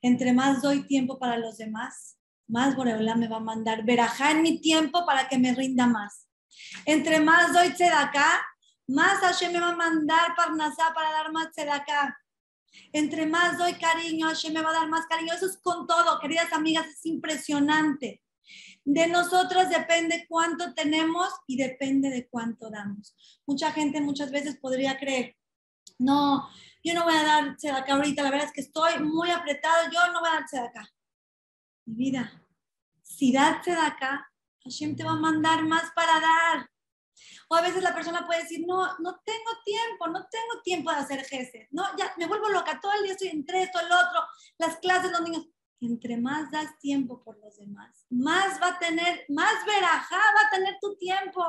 Entre 0.00 0.32
más 0.32 0.62
doy 0.62 0.86
tiempo 0.86 1.18
para 1.18 1.36
los 1.36 1.58
demás, 1.58 2.16
más 2.48 2.74
Boreola 2.74 3.14
me 3.14 3.28
va 3.28 3.36
a 3.36 3.40
mandar 3.40 3.84
verajá 3.84 4.30
en 4.30 4.40
mi 4.40 4.58
tiempo 4.58 5.04
para 5.04 5.28
que 5.28 5.36
me 5.36 5.54
rinda 5.54 5.86
más. 5.86 6.28
Entre 6.86 7.20
más 7.20 7.52
doy 7.52 7.74
tzedakah, 7.74 8.42
más 8.86 9.18
Hashem 9.18 9.52
me 9.52 9.60
va 9.60 9.70
a 9.70 9.76
mandar 9.76 10.34
parnasá 10.34 10.94
para 10.94 11.10
dar 11.10 11.30
más 11.30 11.50
tzedakah. 11.50 12.16
Entre 12.92 13.26
más 13.26 13.58
doy 13.58 13.74
cariño, 13.74 14.28
Hashem 14.28 14.54
me 14.54 14.62
va 14.62 14.70
a 14.70 14.80
dar 14.80 14.88
más 14.88 15.04
cariño. 15.06 15.34
Eso 15.34 15.46
es 15.46 15.58
con 15.58 15.86
todo, 15.86 16.18
queridas 16.20 16.50
amigas, 16.54 16.86
es 16.86 17.04
impresionante. 17.04 18.23
De 18.84 19.06
nosotros 19.06 19.70
depende 19.70 20.26
cuánto 20.28 20.74
tenemos 20.74 21.28
y 21.46 21.56
depende 21.56 22.10
de 22.10 22.28
cuánto 22.28 22.70
damos. 22.70 23.16
Mucha 23.46 23.72
gente 23.72 24.00
muchas 24.00 24.30
veces 24.30 24.58
podría 24.58 24.98
creer, 24.98 25.36
no, 25.98 26.48
yo 26.82 26.94
no 26.94 27.04
voy 27.04 27.14
a 27.14 27.22
dar 27.22 27.56
acá 27.76 27.94
ahorita, 27.94 28.22
la 28.22 28.30
verdad 28.30 28.46
es 28.46 28.52
que 28.52 28.60
estoy 28.60 28.98
muy 29.00 29.30
apretado, 29.30 29.90
yo 29.90 30.12
no 30.12 30.20
voy 30.20 30.28
a 30.28 30.44
dar 30.52 30.64
acá. 30.64 30.88
Mi 31.86 31.94
vida, 31.94 32.42
si 33.02 33.32
das 33.32 33.66
acá, 33.68 34.30
Hashem 34.64 34.96
te 34.96 35.04
va 35.04 35.12
a 35.12 35.16
mandar 35.16 35.64
más 35.64 35.90
para 35.94 36.20
dar. 36.20 36.70
O 37.48 37.54
a 37.54 37.60
veces 37.60 37.82
la 37.82 37.94
persona 37.94 38.26
puede 38.26 38.42
decir, 38.42 38.64
no, 38.66 38.98
no 38.98 39.20
tengo 39.24 39.50
tiempo, 39.64 40.08
no 40.08 40.26
tengo 40.30 40.62
tiempo 40.62 40.90
de 40.90 40.96
hacer 40.96 41.24
jefe. 41.24 41.68
No, 41.70 41.84
ya 41.96 42.12
me 42.16 42.26
vuelvo 42.26 42.48
loca, 42.48 42.80
todo 42.80 42.92
el 42.94 43.04
día 43.04 43.12
estoy 43.12 43.28
entre 43.28 43.62
esto, 43.62 43.78
el 43.78 43.86
otro, 43.86 44.20
las 44.58 44.76
clases, 44.78 45.12
los 45.12 45.20
niños 45.22 45.46
entre 45.84 46.16
más 46.16 46.50
das 46.50 46.78
tiempo 46.80 47.22
por 47.22 47.38
los 47.38 47.56
demás, 47.56 48.06
más 48.10 48.60
va 48.60 48.68
a 48.68 48.78
tener, 48.78 49.24
más 49.28 49.64
verajá 49.66 50.16
va 50.16 50.46
a 50.46 50.50
tener 50.50 50.76
tu 50.80 50.96
tiempo. 50.96 51.42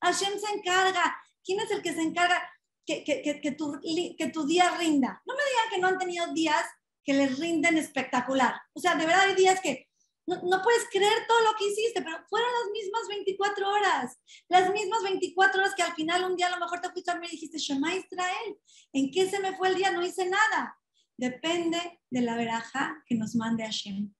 Hashem 0.00 0.38
se 0.38 0.54
encarga. 0.54 1.16
¿Quién 1.44 1.60
es 1.60 1.70
el 1.70 1.82
que 1.82 1.94
se 1.94 2.02
encarga 2.02 2.42
que, 2.84 3.54
tu, 3.56 3.80
que 3.82 4.32
día 4.46 4.76
rinda? 4.78 5.22
No 5.24 5.34
me 5.34 5.42
digan 5.42 5.70
que 5.70 5.78
no 5.78 5.88
han 5.88 5.98
tenido 5.98 6.32
días 6.32 6.64
que 7.04 7.14
les 7.14 7.38
rinden 7.38 7.78
espectacular. 7.78 8.60
O 8.72 8.80
sea, 8.80 8.96
de 8.96 9.06
verdad 9.06 9.26
hay 9.28 9.34
días 9.34 9.60
que 9.60 9.86
no, 10.26 10.60
puedes 10.62 10.88
creer 10.90 11.24
todo 11.28 11.40
lo 11.42 11.54
que 11.56 11.68
hiciste, 11.68 12.02
pero 12.02 12.18
fueron 12.28 12.50
las 12.52 12.72
mismas 12.72 13.02
24 13.08 13.70
horas. 13.70 14.18
Las 14.48 14.72
mismas 14.72 15.02
24 15.04 15.60
horas 15.60 15.74
que 15.76 15.82
al 15.84 15.94
final 15.94 16.24
un 16.24 16.36
día 16.36 16.48
a 16.48 16.50
lo 16.50 16.58
mejor 16.58 16.80
te 16.80 16.90
fuiste 16.90 17.12
a 17.12 17.16
mí 17.16 17.28
y 17.28 17.30
dijiste, 17.30 17.58
Shema 17.58 17.94
Israel, 17.94 18.58
¿en 18.92 19.10
qué 19.12 19.30
se 19.30 19.38
me 19.38 19.56
fue 19.56 19.68
el 19.68 19.76
día? 19.76 19.92
No 19.92 20.04
hice 20.04 20.26
nada. 20.28 20.76
Depende 21.16 22.00
de 22.10 22.20
la 22.20 22.36
veraja 22.36 23.02
que 23.06 23.14
nos 23.14 23.34
mande 23.34 23.64
Hashem 23.64 24.12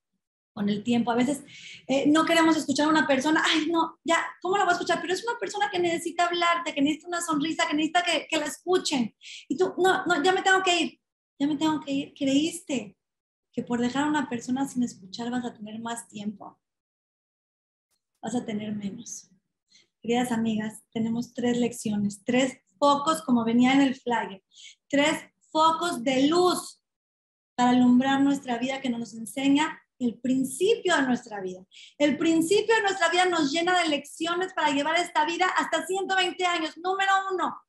con 0.57 0.69
el 0.69 0.83
tiempo. 0.83 1.11
A 1.11 1.15
veces 1.15 1.43
eh, 1.87 2.07
no 2.07 2.25
queremos 2.25 2.57
escuchar 2.57 2.87
a 2.87 2.89
una 2.89 3.05
persona, 3.05 3.43
ay, 3.45 3.67
no, 3.69 3.99
ya, 4.03 4.17
¿cómo 4.41 4.57
la 4.57 4.63
voy 4.63 4.71
a 4.71 4.73
escuchar? 4.73 4.99
Pero 4.99 5.13
es 5.13 5.23
una 5.23 5.37
persona 5.39 5.69
que 5.71 5.77
necesita 5.77 6.25
hablarte, 6.25 6.73
que 6.73 6.81
necesita 6.81 7.07
una 7.07 7.21
sonrisa, 7.21 7.67
que 7.67 7.75
necesita 7.75 8.01
que, 8.01 8.27
que 8.27 8.37
la 8.37 8.45
escuchen. 8.45 9.15
Y 9.47 9.55
tú, 9.55 9.75
no, 9.77 10.03
no, 10.05 10.23
ya 10.23 10.33
me 10.33 10.41
tengo 10.41 10.63
que 10.63 10.81
ir, 10.81 10.99
ya 11.39 11.47
me 11.47 11.57
tengo 11.57 11.79
que 11.79 11.91
ir. 11.91 12.13
Creíste 12.17 12.97
que 13.53 13.63
por 13.63 13.79
dejar 13.79 14.05
a 14.05 14.09
una 14.09 14.27
persona 14.29 14.67
sin 14.67 14.81
escuchar 14.81 15.29
vas 15.29 15.45
a 15.45 15.53
tener 15.53 15.79
más 15.79 16.07
tiempo. 16.07 16.59
Vas 18.19 18.33
a 18.33 18.43
tener 18.43 18.75
menos. 18.75 19.29
Queridas 20.01 20.31
amigas, 20.31 20.83
tenemos 20.91 21.35
tres 21.35 21.57
lecciones, 21.57 22.23
tres 22.23 22.57
focos, 22.79 23.21
como 23.21 23.45
venía 23.45 23.73
en 23.73 23.81
el 23.81 23.95
flyer, 23.95 24.43
tres 24.87 25.23
focos 25.51 26.03
de 26.03 26.27
luz 26.27 26.76
para 27.57 27.71
alumbrar 27.71 28.21
nuestra 28.21 28.59
vida 28.59 28.81
que 28.81 28.89
nos 28.89 29.15
enseña 29.15 29.81
el 29.97 30.19
principio 30.19 30.95
de 30.95 31.01
nuestra 31.01 31.41
vida. 31.41 31.65
El 31.97 32.15
principio 32.15 32.75
de 32.75 32.83
nuestra 32.83 33.09
vida 33.09 33.25
nos 33.25 33.51
llena 33.51 33.81
de 33.81 33.89
lecciones 33.89 34.53
para 34.53 34.69
llevar 34.69 34.95
esta 34.97 35.25
vida 35.25 35.47
hasta 35.57 35.83
120 35.87 36.45
años. 36.45 36.77
Número 36.77 37.11
uno, 37.31 37.59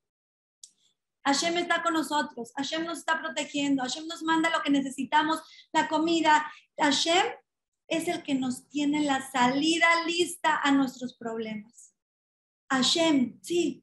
Hashem 1.24 1.56
está 1.56 1.82
con 1.82 1.94
nosotros, 1.94 2.52
Hashem 2.56 2.84
nos 2.84 2.98
está 2.98 3.18
protegiendo, 3.18 3.82
Hashem 3.82 4.06
nos 4.06 4.22
manda 4.22 4.50
lo 4.50 4.62
que 4.62 4.70
necesitamos, 4.70 5.40
la 5.72 5.88
comida. 5.88 6.52
Hashem 6.76 7.24
es 7.88 8.08
el 8.08 8.22
que 8.22 8.34
nos 8.34 8.68
tiene 8.68 9.00
la 9.04 9.26
salida 9.30 10.04
lista 10.04 10.60
a 10.62 10.70
nuestros 10.70 11.16
problemas. 11.16 11.94
Hashem, 12.68 13.40
sí, 13.40 13.82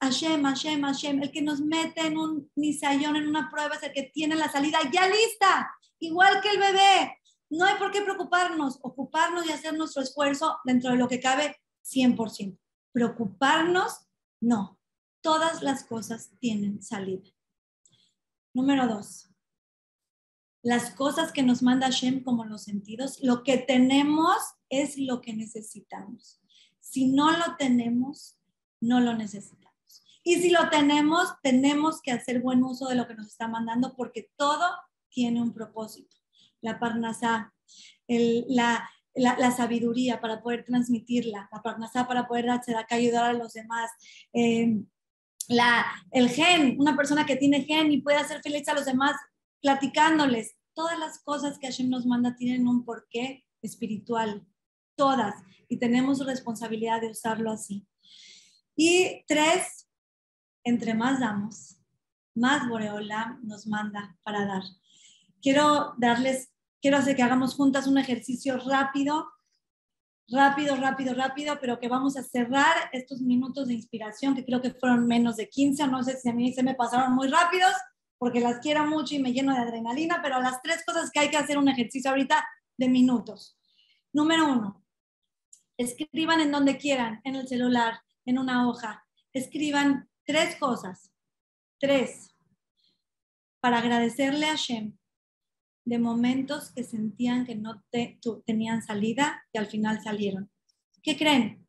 Hashem, 0.00 0.44
Hashem, 0.44 0.82
Hashem, 0.82 1.22
el 1.22 1.32
que 1.32 1.42
nos 1.42 1.60
mete 1.60 2.06
en 2.06 2.16
un 2.16 2.50
nisayón, 2.54 3.16
en 3.16 3.28
una 3.28 3.50
prueba, 3.50 3.74
es 3.74 3.82
el 3.82 3.92
que 3.92 4.10
tiene 4.14 4.36
la 4.36 4.50
salida 4.50 4.78
ya 4.92 5.08
lista, 5.08 5.70
igual 5.98 6.40
que 6.40 6.50
el 6.50 6.58
bebé. 6.58 7.18
No 7.50 7.64
hay 7.64 7.76
por 7.76 7.90
qué 7.90 8.02
preocuparnos, 8.02 8.78
ocuparnos 8.82 9.46
y 9.46 9.52
hacer 9.52 9.74
nuestro 9.74 10.02
esfuerzo 10.02 10.58
dentro 10.64 10.90
de 10.90 10.96
lo 10.96 11.08
que 11.08 11.20
cabe 11.20 11.56
100%. 11.84 12.58
Preocuparnos, 12.92 14.06
no. 14.40 14.78
Todas 15.20 15.62
las 15.62 15.84
cosas 15.84 16.30
tienen 16.38 16.80
salida. 16.82 17.28
Número 18.54 18.86
dos, 18.86 19.28
las 20.62 20.90
cosas 20.90 21.32
que 21.32 21.42
nos 21.42 21.62
manda 21.62 21.86
Hashem 21.86 22.22
como 22.22 22.44
los 22.44 22.64
sentidos, 22.64 23.20
lo 23.22 23.42
que 23.42 23.58
tenemos 23.58 24.36
es 24.68 24.98
lo 24.98 25.20
que 25.20 25.32
necesitamos. 25.32 26.40
Si 26.80 27.08
no 27.08 27.30
lo 27.32 27.56
tenemos, 27.56 28.38
no 28.80 29.00
lo 29.00 29.14
necesitamos. 29.14 29.67
Y 30.28 30.36
si 30.42 30.50
lo 30.50 30.68
tenemos, 30.68 31.32
tenemos 31.42 32.02
que 32.02 32.12
hacer 32.12 32.40
buen 32.40 32.62
uso 32.62 32.88
de 32.88 32.96
lo 32.96 33.06
que 33.06 33.14
nos 33.14 33.28
está 33.28 33.48
mandando 33.48 33.94
porque 33.96 34.30
todo 34.36 34.66
tiene 35.08 35.40
un 35.40 35.54
propósito 35.54 36.18
la 36.60 36.78
parnasá, 36.78 37.52
la, 38.06 38.88
la, 39.14 39.50
sabiduría 39.50 40.20
para 40.20 40.42
poder 40.42 40.64
transmitirla, 40.64 41.48
la 41.52 41.62
parnasá 41.62 42.06
para 42.06 42.26
poder 42.26 42.46
darse 42.46 42.74
acá 42.74 42.96
ayudar 42.96 43.24
a 43.24 43.32
los 43.32 43.52
demás. 43.52 43.90
Eh, 44.32 44.82
la, 45.48 45.86
el 46.10 46.28
gen, 46.28 46.76
una 46.78 46.96
persona 46.96 47.24
que 47.24 47.36
tiene 47.36 47.64
gen 47.64 47.92
y 47.92 48.02
puede 48.02 48.18
hacer 48.18 48.40
feliz 48.42 48.68
a 48.68 48.74
los 48.74 48.84
demás 48.84 49.16
platicándoles. 49.62 50.56
Todas 50.74 50.98
las 50.98 51.22
cosas 51.22 51.58
que 51.58 51.66
Hashem 51.66 51.88
nos 51.88 52.06
manda 52.06 52.36
tienen 52.36 52.68
un 52.68 52.84
porqué 52.84 53.44
espiritual, 53.62 54.46
todas, 54.94 55.34
y 55.68 55.78
tenemos 55.78 56.24
responsabilidad 56.24 57.00
de 57.00 57.10
usarlo 57.10 57.50
así. 57.50 57.86
Y 58.76 59.24
tres, 59.26 59.87
entre 60.64 60.94
más 60.94 61.20
damos, 61.20 61.76
más 62.34 62.68
Boreola 62.68 63.38
nos 63.42 63.66
manda 63.66 64.16
para 64.22 64.46
dar 64.46 64.62
quiero 65.42 65.94
darles, 65.98 66.52
quiero 66.80 66.96
hacer 66.96 67.16
que 67.16 67.22
hagamos 67.22 67.54
juntas 67.54 67.86
un 67.86 67.98
ejercicio 67.98 68.58
rápido, 68.58 69.28
rápido, 70.28 70.76
rápido, 70.76 71.14
rápido, 71.14 71.58
pero 71.60 71.78
que 71.78 71.88
vamos 71.88 72.16
a 72.16 72.22
cerrar 72.22 72.90
estos 72.92 73.20
minutos 73.20 73.68
de 73.68 73.74
inspiración, 73.74 74.34
que 74.34 74.44
creo 74.44 74.60
que 74.60 74.72
fueron 74.72 75.06
menos 75.06 75.36
de 75.36 75.48
15, 75.48 75.86
no 75.86 76.02
sé 76.02 76.16
si 76.18 76.28
a 76.28 76.34
mí 76.34 76.52
se 76.52 76.62
me 76.62 76.74
pasaron 76.74 77.14
muy 77.14 77.28
rápidos, 77.28 77.72
porque 78.18 78.40
las 78.40 78.58
quiero 78.58 78.84
mucho 78.86 79.14
y 79.14 79.20
me 79.20 79.32
lleno 79.32 79.54
de 79.54 79.60
adrenalina, 79.60 80.20
pero 80.22 80.40
las 80.40 80.60
tres 80.60 80.84
cosas 80.84 81.10
que 81.10 81.20
hay 81.20 81.30
que 81.30 81.36
hacer 81.36 81.56
un 81.56 81.68
ejercicio 81.68 82.10
ahorita 82.10 82.44
de 82.76 82.88
minutos. 82.88 83.56
Número 84.12 84.50
uno, 84.50 84.84
escriban 85.76 86.40
en 86.40 86.50
donde 86.50 86.78
quieran, 86.78 87.20
en 87.24 87.36
el 87.36 87.46
celular, 87.46 88.00
en 88.24 88.38
una 88.38 88.68
hoja, 88.68 89.06
escriban 89.32 90.07
tres 90.28 90.56
cosas, 90.56 91.10
tres, 91.80 92.36
para 93.60 93.78
agradecerle 93.78 94.44
a 94.46 94.56
Shem 94.56 94.94
de 95.86 95.98
momentos 95.98 96.70
que 96.70 96.84
sentían 96.84 97.46
que 97.46 97.54
no 97.54 97.82
tenían 98.44 98.82
salida 98.82 99.42
y 99.54 99.58
al 99.58 99.68
final 99.68 100.02
salieron. 100.02 100.50
¿Qué 101.02 101.16
creen? 101.16 101.66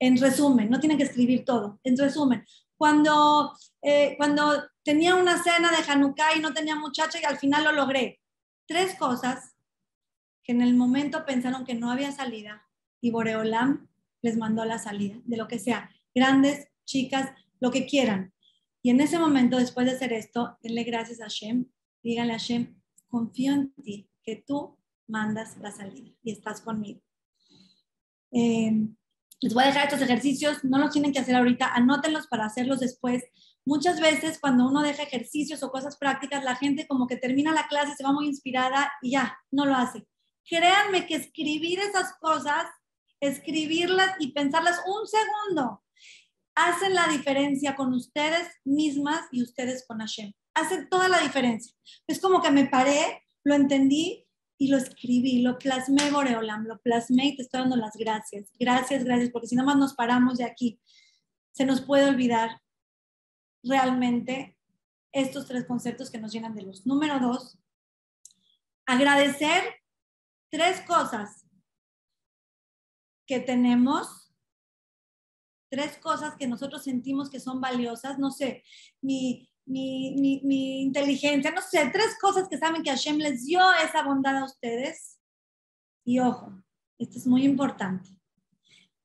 En 0.00 0.16
resumen, 0.18 0.68
no 0.68 0.80
tienen 0.80 0.98
que 0.98 1.04
escribir 1.04 1.44
todo. 1.44 1.78
En 1.84 1.96
resumen, 1.96 2.44
cuando, 2.76 3.56
eh, 3.80 4.16
cuando 4.16 4.64
tenía 4.82 5.14
una 5.14 5.40
cena 5.40 5.70
de 5.70 5.88
Hanukkah 5.88 6.34
y 6.36 6.40
no 6.40 6.52
tenía 6.52 6.74
muchacha 6.74 7.20
y 7.20 7.24
al 7.24 7.38
final 7.38 7.62
lo 7.62 7.70
logré. 7.70 8.20
Tres 8.66 8.96
cosas 8.96 9.54
que 10.42 10.50
en 10.50 10.62
el 10.62 10.74
momento 10.74 11.24
pensaron 11.24 11.64
que 11.64 11.74
no 11.74 11.92
había 11.92 12.10
salida 12.10 12.66
y 13.00 13.12
Boreolam 13.12 13.88
les 14.20 14.36
mandó 14.36 14.64
la 14.64 14.80
salida, 14.80 15.20
de 15.24 15.36
lo 15.36 15.46
que 15.46 15.60
sea, 15.60 15.88
grandes, 16.12 16.66
chicas, 16.84 17.30
lo 17.60 17.70
que 17.70 17.86
quieran. 17.86 18.32
Y 18.82 18.90
en 18.90 19.00
ese 19.00 19.18
momento, 19.18 19.58
después 19.58 19.86
de 19.86 19.92
hacer 19.92 20.12
esto, 20.12 20.56
denle 20.62 20.84
gracias 20.84 21.20
a 21.20 21.24
Hashem, 21.24 21.66
díganle 22.02 22.34
a 22.34 22.38
Hashem, 22.38 22.80
confío 23.08 23.52
en 23.52 23.72
ti, 23.72 24.08
que 24.22 24.36
tú 24.36 24.78
mandas 25.06 25.56
la 25.58 25.72
salida 25.72 26.10
y 26.22 26.32
estás 26.32 26.60
conmigo. 26.60 27.00
Em, 28.30 28.94
les 29.40 29.54
voy 29.54 29.64
a 29.64 29.68
dejar 29.68 29.84
estos 29.84 30.02
ejercicios, 30.02 30.64
no 30.64 30.78
los 30.78 30.90
tienen 30.90 31.12
que 31.12 31.18
hacer 31.18 31.34
ahorita, 31.34 31.72
anótenlos 31.74 32.26
para 32.26 32.46
hacerlos 32.46 32.80
después. 32.80 33.24
Muchas 33.64 34.00
veces 34.00 34.38
cuando 34.40 34.66
uno 34.66 34.82
deja 34.82 35.02
ejercicios 35.02 35.62
o 35.62 35.70
cosas 35.70 35.96
prácticas, 35.96 36.44
la 36.44 36.56
gente 36.56 36.86
como 36.86 37.06
que 37.06 37.16
termina 37.16 37.52
la 37.52 37.68
clase, 37.68 37.94
se 37.94 38.04
va 38.04 38.12
muy 38.12 38.26
inspirada 38.26 38.92
y 39.02 39.12
ya, 39.12 39.38
no 39.50 39.64
lo 39.64 39.74
hace. 39.74 40.06
Créanme 40.48 41.06
que 41.06 41.14
escribir 41.16 41.78
esas 41.78 42.14
cosas, 42.20 42.66
escribirlas 43.20 44.16
y 44.18 44.32
pensarlas 44.32 44.80
un 44.86 45.06
segundo, 45.06 45.82
hacen 46.58 46.94
la 46.94 47.06
diferencia 47.06 47.76
con 47.76 47.94
ustedes 47.94 48.48
mismas 48.64 49.22
y 49.30 49.42
ustedes 49.42 49.84
con 49.86 49.98
Hashem 49.98 50.32
hace 50.54 50.86
toda 50.86 51.08
la 51.08 51.20
diferencia. 51.20 51.72
Es 52.06 52.20
como 52.20 52.42
que 52.42 52.50
me 52.50 52.66
paré, 52.66 53.22
lo 53.44 53.54
entendí 53.54 54.26
y 54.58 54.68
lo 54.68 54.76
escribí, 54.76 55.40
lo 55.40 55.56
plasmé, 55.56 56.10
Boreolam, 56.10 56.64
lo 56.64 56.80
plasmé 56.80 57.26
y 57.28 57.36
te 57.36 57.42
estoy 57.42 57.60
dando 57.60 57.76
las 57.76 57.96
gracias. 57.96 58.50
Gracias, 58.58 59.04
gracias, 59.04 59.30
porque 59.30 59.46
si 59.46 59.54
nada 59.54 59.66
más 59.66 59.76
nos 59.76 59.94
paramos 59.94 60.38
de 60.38 60.44
aquí, 60.44 60.80
se 61.52 61.64
nos 61.64 61.80
puede 61.80 62.08
olvidar 62.08 62.60
realmente 63.62 64.56
estos 65.12 65.46
tres 65.46 65.64
conceptos 65.64 66.10
que 66.10 66.18
nos 66.18 66.32
llenan 66.32 66.54
de 66.54 66.62
luz. 66.62 66.86
Número 66.86 67.20
dos, 67.20 67.58
agradecer 68.86 69.62
tres 70.50 70.80
cosas 70.82 71.46
que 73.26 73.40
tenemos, 73.40 74.27
tres 75.68 75.98
cosas 75.98 76.34
que 76.36 76.46
nosotros 76.46 76.84
sentimos 76.84 77.30
que 77.30 77.40
son 77.40 77.60
valiosas. 77.60 78.18
No 78.18 78.30
sé, 78.30 78.64
mi, 79.00 79.48
mi, 79.66 80.40
mi, 80.42 80.82
inteligencia, 80.82 81.50
no 81.50 81.60
sé, 81.60 81.90
tres 81.92 82.16
cosas 82.20 82.48
que 82.48 82.58
saben 82.58 82.82
que 82.82 82.90
Hashem 82.90 83.16
les 83.18 83.44
dio 83.44 83.60
esa 83.84 84.02
bondad 84.02 84.36
a 84.36 84.44
ustedes. 84.44 85.18
Y 86.04 86.20
ojo, 86.20 86.52
esto 86.98 87.18
es 87.18 87.26
muy 87.26 87.44
importante. 87.44 88.10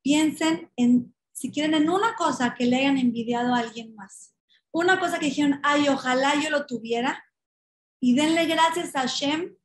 Piensen 0.01 0.71
en, 0.75 1.13
si 1.33 1.51
quieren, 1.51 1.73
en 1.73 1.89
una 1.89 2.15
cosa 2.15 2.55
que 2.55 2.65
le 2.65 2.77
hayan 2.77 2.97
envidiado 2.97 3.53
a 3.53 3.59
alguien 3.59 3.93
más. 3.95 4.35
Una 4.71 4.99
cosa 4.99 5.19
que 5.19 5.25
dijeron, 5.25 5.59
ay, 5.63 5.89
ojalá 5.89 6.41
yo 6.41 6.49
lo 6.49 6.65
tuviera. 6.65 7.23
Y 8.01 8.15
denle 8.15 8.45
gracias 8.45 8.95
a 8.95 9.01
Hashem 9.01 9.55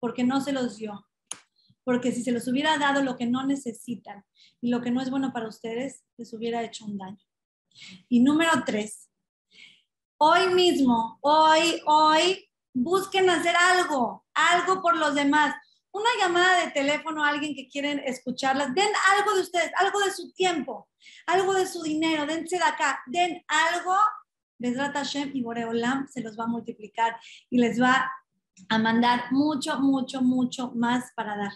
porque 0.00 0.24
no 0.24 0.40
se 0.40 0.52
los 0.52 0.76
dio. 0.76 1.06
Porque 1.84 2.12
si 2.12 2.22
se 2.22 2.32
los 2.32 2.46
hubiera 2.48 2.78
dado 2.78 3.02
lo 3.02 3.16
que 3.16 3.26
no 3.26 3.46
necesitan 3.46 4.24
y 4.60 4.70
lo 4.70 4.80
que 4.80 4.90
no 4.90 5.00
es 5.00 5.10
bueno 5.10 5.32
para 5.32 5.48
ustedes, 5.48 6.04
les 6.16 6.32
hubiera 6.32 6.62
hecho 6.62 6.84
un 6.84 6.98
daño. 6.98 7.24
Y 8.08 8.20
número 8.20 8.50
tres, 8.66 9.10
hoy 10.18 10.48
mismo, 10.54 11.18
hoy, 11.22 11.80
hoy, 11.86 12.48
busquen 12.72 13.30
hacer 13.30 13.56
algo, 13.56 14.24
algo 14.34 14.82
por 14.82 14.96
los 14.96 15.14
demás. 15.14 15.54
Una 15.92 16.10
llamada 16.20 16.64
de 16.64 16.70
teléfono 16.70 17.24
a 17.24 17.30
alguien 17.30 17.54
que 17.54 17.68
quieren 17.68 18.00
escucharlas, 18.00 18.74
den 18.74 18.90
algo 19.16 19.34
de 19.34 19.40
ustedes, 19.40 19.72
algo 19.76 19.98
de 20.00 20.12
su 20.12 20.32
tiempo, 20.32 20.88
algo 21.26 21.54
de 21.54 21.66
su 21.66 21.82
dinero, 21.82 22.26
dense 22.26 22.58
de 22.58 22.64
acá, 22.64 23.02
den 23.06 23.42
algo, 23.48 23.96
Besrat 24.60 24.94
Hashem 24.94 25.30
y 25.34 25.42
Boreolam 25.42 26.06
se 26.06 26.20
los 26.20 26.38
va 26.38 26.44
a 26.44 26.48
multiplicar 26.48 27.16
y 27.48 27.58
les 27.58 27.80
va 27.80 28.12
a 28.68 28.78
mandar 28.78 29.32
mucho, 29.32 29.80
mucho, 29.80 30.20
mucho 30.20 30.70
más 30.74 31.12
para 31.16 31.36
dar. 31.36 31.52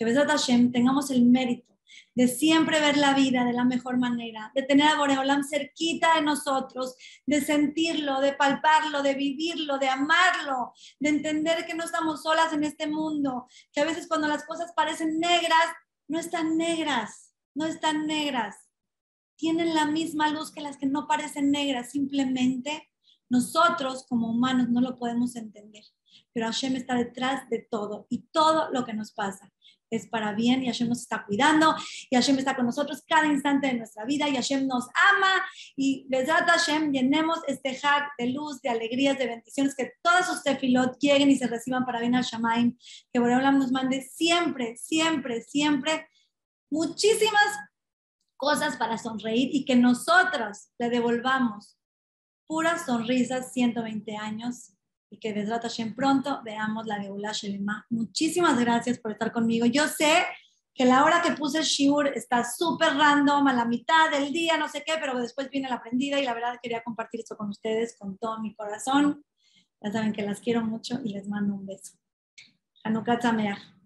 Que 0.00 0.06
Besrat 0.06 0.30
Hashem 0.30 0.72
tengamos 0.72 1.10
el 1.10 1.26
mérito 1.26 1.76
de 2.14 2.26
siempre 2.26 2.80
ver 2.80 2.96
la 2.96 3.12
vida 3.12 3.44
de 3.44 3.52
la 3.52 3.66
mejor 3.66 3.98
manera, 3.98 4.50
de 4.54 4.62
tener 4.62 4.86
a 4.86 4.96
Boreolam 4.96 5.44
cerquita 5.44 6.14
de 6.14 6.22
nosotros, 6.22 6.96
de 7.26 7.42
sentirlo, 7.42 8.22
de 8.22 8.32
palparlo, 8.32 9.02
de 9.02 9.12
vivirlo, 9.12 9.76
de 9.76 9.90
amarlo, 9.90 10.72
de 11.00 11.10
entender 11.10 11.66
que 11.66 11.74
no 11.74 11.84
estamos 11.84 12.22
solas 12.22 12.50
en 12.54 12.64
este 12.64 12.86
mundo, 12.86 13.46
que 13.74 13.82
a 13.82 13.84
veces 13.84 14.08
cuando 14.08 14.26
las 14.26 14.46
cosas 14.46 14.72
parecen 14.74 15.20
negras, 15.20 15.66
no 16.08 16.18
están 16.18 16.56
negras, 16.56 17.34
no 17.54 17.66
están 17.66 18.06
negras. 18.06 18.56
Tienen 19.36 19.74
la 19.74 19.84
misma 19.84 20.30
luz 20.30 20.50
que 20.50 20.62
las 20.62 20.78
que 20.78 20.86
no 20.86 21.06
parecen 21.06 21.50
negras, 21.50 21.90
simplemente 21.90 22.88
nosotros 23.28 24.06
como 24.08 24.30
humanos 24.30 24.70
no 24.70 24.80
lo 24.80 24.98
podemos 24.98 25.36
entender, 25.36 25.84
pero 26.32 26.46
Hashem 26.46 26.76
está 26.76 26.94
detrás 26.94 27.50
de 27.50 27.58
todo 27.70 28.06
y 28.08 28.22
todo 28.32 28.70
lo 28.72 28.86
que 28.86 28.94
nos 28.94 29.12
pasa 29.12 29.52
es 29.90 30.08
para 30.08 30.32
bien 30.32 30.62
y 30.62 30.66
Hashem 30.66 30.88
nos 30.88 31.02
está 31.02 31.24
cuidando 31.24 31.74
y 32.08 32.16
Hashem 32.16 32.38
está 32.38 32.56
con 32.56 32.66
nosotros 32.66 33.02
cada 33.06 33.26
instante 33.26 33.66
de 33.66 33.74
nuestra 33.74 34.04
vida 34.04 34.28
y 34.28 34.34
Hashem 34.34 34.66
nos 34.66 34.86
ama. 35.12 35.44
Y 35.76 36.06
Besat 36.08 36.48
Hashem 36.48 36.92
llenemos 36.92 37.40
este 37.46 37.74
hack 37.74 38.12
de 38.18 38.28
luz, 38.28 38.60
de 38.62 38.70
alegrías, 38.70 39.18
de 39.18 39.26
bendiciones, 39.26 39.74
que 39.74 39.92
todas 40.02 40.26
sus 40.26 40.42
tefilot 40.42 40.98
lleguen 40.98 41.30
y 41.30 41.36
se 41.36 41.46
reciban 41.46 41.84
para 41.84 42.00
bien 42.00 42.14
al 42.14 42.24
Shamaim, 42.24 42.76
que 43.12 43.18
Boreolam 43.18 43.58
nos 43.58 43.72
mande 43.72 44.02
siempre, 44.02 44.76
siempre, 44.76 45.42
siempre 45.42 46.08
muchísimas 46.70 47.58
cosas 48.36 48.76
para 48.76 48.96
sonreír 48.96 49.50
y 49.52 49.64
que 49.64 49.76
nosotros 49.76 50.70
le 50.78 50.88
devolvamos 50.88 51.76
puras 52.46 52.86
sonrisas 52.86 53.52
120 53.52 54.16
años 54.16 54.72
y 55.10 55.18
que 55.18 55.32
Besrat 55.32 55.62
Hashem 55.62 55.94
pronto 55.94 56.40
veamos 56.44 56.86
la 56.86 57.00
Geulá 57.00 57.32
Shelema. 57.32 57.84
Muchísimas 57.90 58.58
gracias 58.58 58.98
por 58.98 59.12
estar 59.12 59.32
conmigo. 59.32 59.66
Yo 59.66 59.88
sé 59.88 60.24
que 60.72 60.84
la 60.84 61.04
hora 61.04 61.20
que 61.20 61.32
puse 61.32 61.58
el 61.58 61.64
Shiur 61.64 62.06
está 62.08 62.44
súper 62.44 62.94
random, 62.94 63.48
a 63.48 63.52
la 63.52 63.64
mitad 63.64 64.10
del 64.10 64.32
día, 64.32 64.56
no 64.56 64.68
sé 64.68 64.84
qué, 64.86 64.94
pero 65.00 65.18
después 65.20 65.50
viene 65.50 65.68
la 65.68 65.74
aprendida 65.76 66.18
y 66.20 66.24
la 66.24 66.32
verdad 66.32 66.58
quería 66.62 66.82
compartir 66.82 67.20
esto 67.20 67.36
con 67.36 67.50
ustedes 67.50 67.96
con 67.98 68.16
todo 68.16 68.40
mi 68.40 68.54
corazón. 68.54 69.24
Ya 69.82 69.92
saben 69.92 70.12
que 70.12 70.22
las 70.22 70.40
quiero 70.40 70.64
mucho 70.64 71.00
y 71.04 71.12
les 71.12 71.26
mando 71.28 71.54
un 71.54 71.66
beso. 71.66 71.98
Hanukkah 72.84 73.18
Tameach. 73.18 73.79